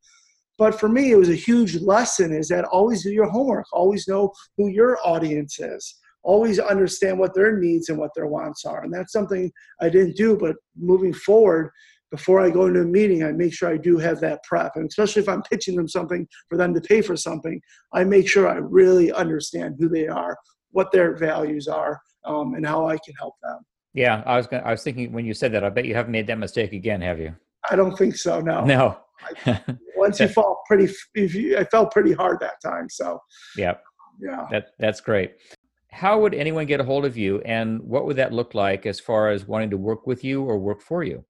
but 0.59 0.77
for 0.77 0.89
me 0.89 1.11
it 1.11 1.17
was 1.17 1.29
a 1.29 1.35
huge 1.35 1.77
lesson 1.77 2.31
is 2.33 2.49
that 2.49 2.65
always 2.65 3.01
do 3.01 3.09
your 3.09 3.29
homework 3.29 3.65
always 3.73 4.07
know 4.07 4.31
who 4.57 4.67
your 4.67 4.99
audience 5.03 5.59
is 5.59 5.95
always 6.23 6.59
understand 6.59 7.17
what 7.17 7.33
their 7.33 7.57
needs 7.57 7.89
and 7.89 7.97
what 7.97 8.11
their 8.15 8.27
wants 8.27 8.65
are 8.65 8.83
and 8.83 8.93
that's 8.93 9.13
something 9.13 9.51
i 9.81 9.89
didn't 9.89 10.15
do 10.15 10.37
but 10.37 10.55
moving 10.77 11.13
forward 11.13 11.71
before 12.11 12.39
i 12.39 12.49
go 12.49 12.65
into 12.65 12.81
a 12.81 12.85
meeting 12.85 13.23
i 13.23 13.31
make 13.31 13.53
sure 13.53 13.69
i 13.69 13.77
do 13.77 13.97
have 13.97 14.19
that 14.19 14.43
prep 14.43 14.73
and 14.75 14.87
especially 14.87 15.21
if 15.21 15.29
i'm 15.29 15.43
pitching 15.43 15.75
them 15.75 15.87
something 15.87 16.27
for 16.49 16.57
them 16.57 16.73
to 16.73 16.81
pay 16.81 17.01
for 17.01 17.15
something 17.15 17.61
i 17.93 18.03
make 18.03 18.27
sure 18.27 18.49
i 18.49 18.55
really 18.55 19.11
understand 19.11 19.75
who 19.79 19.87
they 19.87 20.07
are 20.07 20.37
what 20.71 20.91
their 20.91 21.15
values 21.15 21.67
are 21.67 21.99
um, 22.25 22.53
and 22.55 22.65
how 22.65 22.87
I 22.87 22.97
can 22.97 23.13
help 23.15 23.35
them. 23.41 23.59
Yeah, 23.93 24.23
I 24.25 24.37
was 24.37 24.47
gonna, 24.47 24.63
I 24.63 24.71
was 24.71 24.83
thinking 24.83 25.11
when 25.11 25.25
you 25.25 25.33
said 25.33 25.51
that, 25.53 25.63
I 25.63 25.69
bet 25.69 25.85
you 25.85 25.95
haven't 25.95 26.11
made 26.11 26.27
that 26.27 26.37
mistake 26.37 26.73
again, 26.73 27.01
have 27.01 27.19
you? 27.19 27.35
I 27.69 27.75
don't 27.75 27.97
think 27.97 28.15
so. 28.15 28.39
No. 28.39 28.63
No. 28.63 28.97
Once 29.95 30.19
you 30.19 30.27
fall 30.27 30.61
pretty, 30.67 30.93
if 31.15 31.35
you, 31.35 31.57
I 31.57 31.65
felt 31.65 31.91
pretty 31.91 32.13
hard 32.13 32.39
that 32.39 32.61
time. 32.63 32.87
So. 32.89 33.19
Yeah. 33.57 33.75
Yeah. 34.21 34.45
That 34.51 34.67
that's 34.79 35.01
great. 35.01 35.35
How 35.91 36.19
would 36.19 36.33
anyone 36.33 36.65
get 36.65 36.79
a 36.79 36.83
hold 36.83 37.05
of 37.05 37.17
you, 37.17 37.41
and 37.41 37.81
what 37.81 38.05
would 38.05 38.17
that 38.17 38.33
look 38.33 38.53
like 38.53 38.85
as 38.85 38.99
far 38.99 39.29
as 39.29 39.47
wanting 39.47 39.71
to 39.71 39.77
work 39.77 40.07
with 40.07 40.23
you 40.23 40.43
or 40.43 40.57
work 40.57 40.81
for 40.81 41.03
you? 41.03 41.25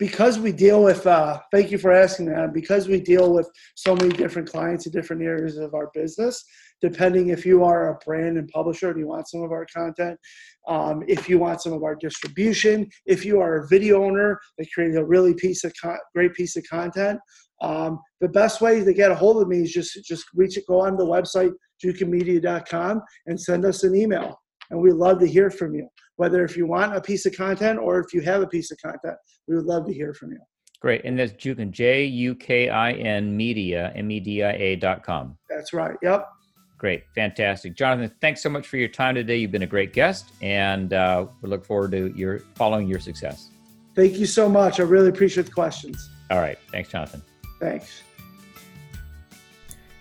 because 0.00 0.38
we 0.38 0.50
deal 0.50 0.82
with 0.82 1.06
uh, 1.06 1.38
thank 1.52 1.70
you 1.70 1.78
for 1.78 1.92
asking 1.92 2.24
that 2.24 2.52
because 2.52 2.88
we 2.88 2.98
deal 2.98 3.32
with 3.32 3.48
so 3.76 3.94
many 3.94 4.08
different 4.08 4.50
clients 4.50 4.86
in 4.86 4.92
different 4.92 5.22
areas 5.22 5.58
of 5.58 5.74
our 5.74 5.90
business 5.94 6.42
depending 6.80 7.28
if 7.28 7.44
you 7.44 7.62
are 7.62 7.90
a 7.90 7.98
brand 8.04 8.38
and 8.38 8.48
publisher 8.48 8.90
and 8.90 8.98
you 8.98 9.06
want 9.06 9.28
some 9.28 9.42
of 9.42 9.52
our 9.52 9.66
content 9.72 10.18
um, 10.66 11.04
if 11.06 11.28
you 11.28 11.38
want 11.38 11.60
some 11.60 11.74
of 11.74 11.84
our 11.84 11.94
distribution 11.94 12.88
if 13.06 13.24
you 13.24 13.40
are 13.40 13.58
a 13.58 13.68
video 13.68 14.02
owner 14.02 14.40
that 14.58 14.66
created 14.72 14.96
a 14.96 15.04
really 15.04 15.34
piece 15.34 15.62
of 15.62 15.72
great 16.14 16.34
piece 16.34 16.56
of 16.56 16.64
content 16.68 17.20
um, 17.60 18.00
the 18.20 18.28
best 18.28 18.60
way 18.60 18.82
to 18.82 18.92
get 18.92 19.10
a 19.10 19.14
hold 19.14 19.42
of 19.42 19.48
me 19.48 19.58
is 19.62 19.72
just 19.72 20.04
just 20.04 20.24
reach 20.34 20.56
it 20.56 20.64
go 20.66 20.80
on 20.80 20.96
the 20.96 21.04
website 21.04 21.52
jukinmedia.com 21.84 23.02
and 23.26 23.40
send 23.40 23.64
us 23.64 23.84
an 23.84 23.94
email 23.94 24.40
and 24.70 24.80
we 24.80 24.92
love 24.92 25.18
to 25.18 25.26
hear 25.26 25.50
from 25.50 25.74
you 25.74 25.88
whether 26.20 26.44
if 26.44 26.54
you 26.54 26.66
want 26.66 26.94
a 26.94 27.00
piece 27.00 27.24
of 27.24 27.34
content 27.34 27.78
or 27.78 27.98
if 27.98 28.12
you 28.12 28.20
have 28.20 28.42
a 28.42 28.46
piece 28.46 28.70
of 28.70 28.76
content. 28.76 29.16
We 29.48 29.56
would 29.56 29.64
love 29.64 29.86
to 29.86 29.92
hear 29.92 30.12
from 30.12 30.32
you. 30.32 30.38
Great. 30.78 31.02
And 31.06 31.18
that's 31.18 31.32
Jukin, 31.32 31.70
J 31.70 32.04
U 32.04 32.34
K 32.34 32.68
I 32.68 32.92
N 32.92 33.34
media, 33.34 33.90
M 33.96 34.10
E 34.10 34.20
D 34.20 34.42
I 34.42 34.52
A 34.52 34.76
dot 34.76 35.02
com. 35.02 35.38
That's 35.48 35.72
right. 35.72 35.96
Yep. 36.02 36.28
Great. 36.76 37.04
Fantastic. 37.14 37.74
Jonathan, 37.74 38.14
thanks 38.20 38.42
so 38.42 38.50
much 38.50 38.68
for 38.68 38.76
your 38.76 38.88
time 38.88 39.14
today. 39.14 39.38
You've 39.38 39.50
been 39.50 39.62
a 39.62 39.66
great 39.66 39.94
guest, 39.94 40.32
and 40.42 40.92
uh, 40.92 41.26
we 41.40 41.48
look 41.48 41.64
forward 41.64 41.92
to 41.92 42.12
your 42.14 42.40
following 42.54 42.86
your 42.86 43.00
success. 43.00 43.48
Thank 43.94 44.18
you 44.18 44.26
so 44.26 44.46
much. 44.46 44.78
I 44.78 44.82
really 44.82 45.08
appreciate 45.08 45.46
the 45.46 45.52
questions. 45.52 46.10
All 46.30 46.38
right. 46.38 46.58
Thanks, 46.70 46.90
Jonathan. 46.90 47.22
Thanks. 47.60 48.02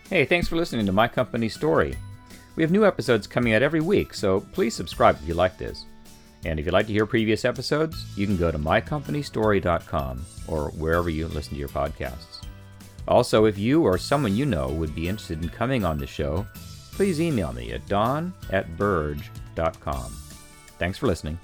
Hey, 0.09 0.25
thanks 0.25 0.47
for 0.47 0.55
listening 0.55 0.87
to 0.87 0.91
My 0.91 1.07
Company 1.07 1.49
Story. 1.49 1.95
We 2.55 2.63
have 2.63 2.71
new 2.71 2.85
episodes 2.85 3.27
coming 3.27 3.53
out 3.53 3.61
every 3.61 3.81
week, 3.81 4.13
so 4.13 4.39
please 4.53 4.73
subscribe 4.73 5.17
if 5.21 5.27
you 5.27 5.35
like 5.35 5.57
this. 5.57 5.85
And 6.45 6.59
if 6.59 6.65
you'd 6.65 6.71
like 6.73 6.87
to 6.87 6.93
hear 6.93 7.05
previous 7.05 7.45
episodes, 7.45 8.05
you 8.17 8.25
can 8.25 8.37
go 8.37 8.49
to 8.49 8.57
mycompanystory.com 8.57 10.25
or 10.47 10.69
wherever 10.71 11.09
you 11.09 11.27
listen 11.27 11.53
to 11.53 11.59
your 11.59 11.69
podcasts. 11.69 12.43
Also, 13.07 13.45
if 13.45 13.57
you 13.57 13.83
or 13.83 13.97
someone 13.97 14.35
you 14.35 14.45
know 14.45 14.69
would 14.69 14.95
be 14.95 15.07
interested 15.07 15.43
in 15.43 15.49
coming 15.49 15.83
on 15.83 15.97
the 15.97 16.07
show, 16.07 16.45
please 16.93 17.19
email 17.19 17.53
me 17.53 17.71
at 17.71 17.85
don 17.87 18.33
at 18.51 18.77
burge.com. 18.77 20.11
Thanks 20.77 20.97
for 20.97 21.07
listening. 21.07 21.37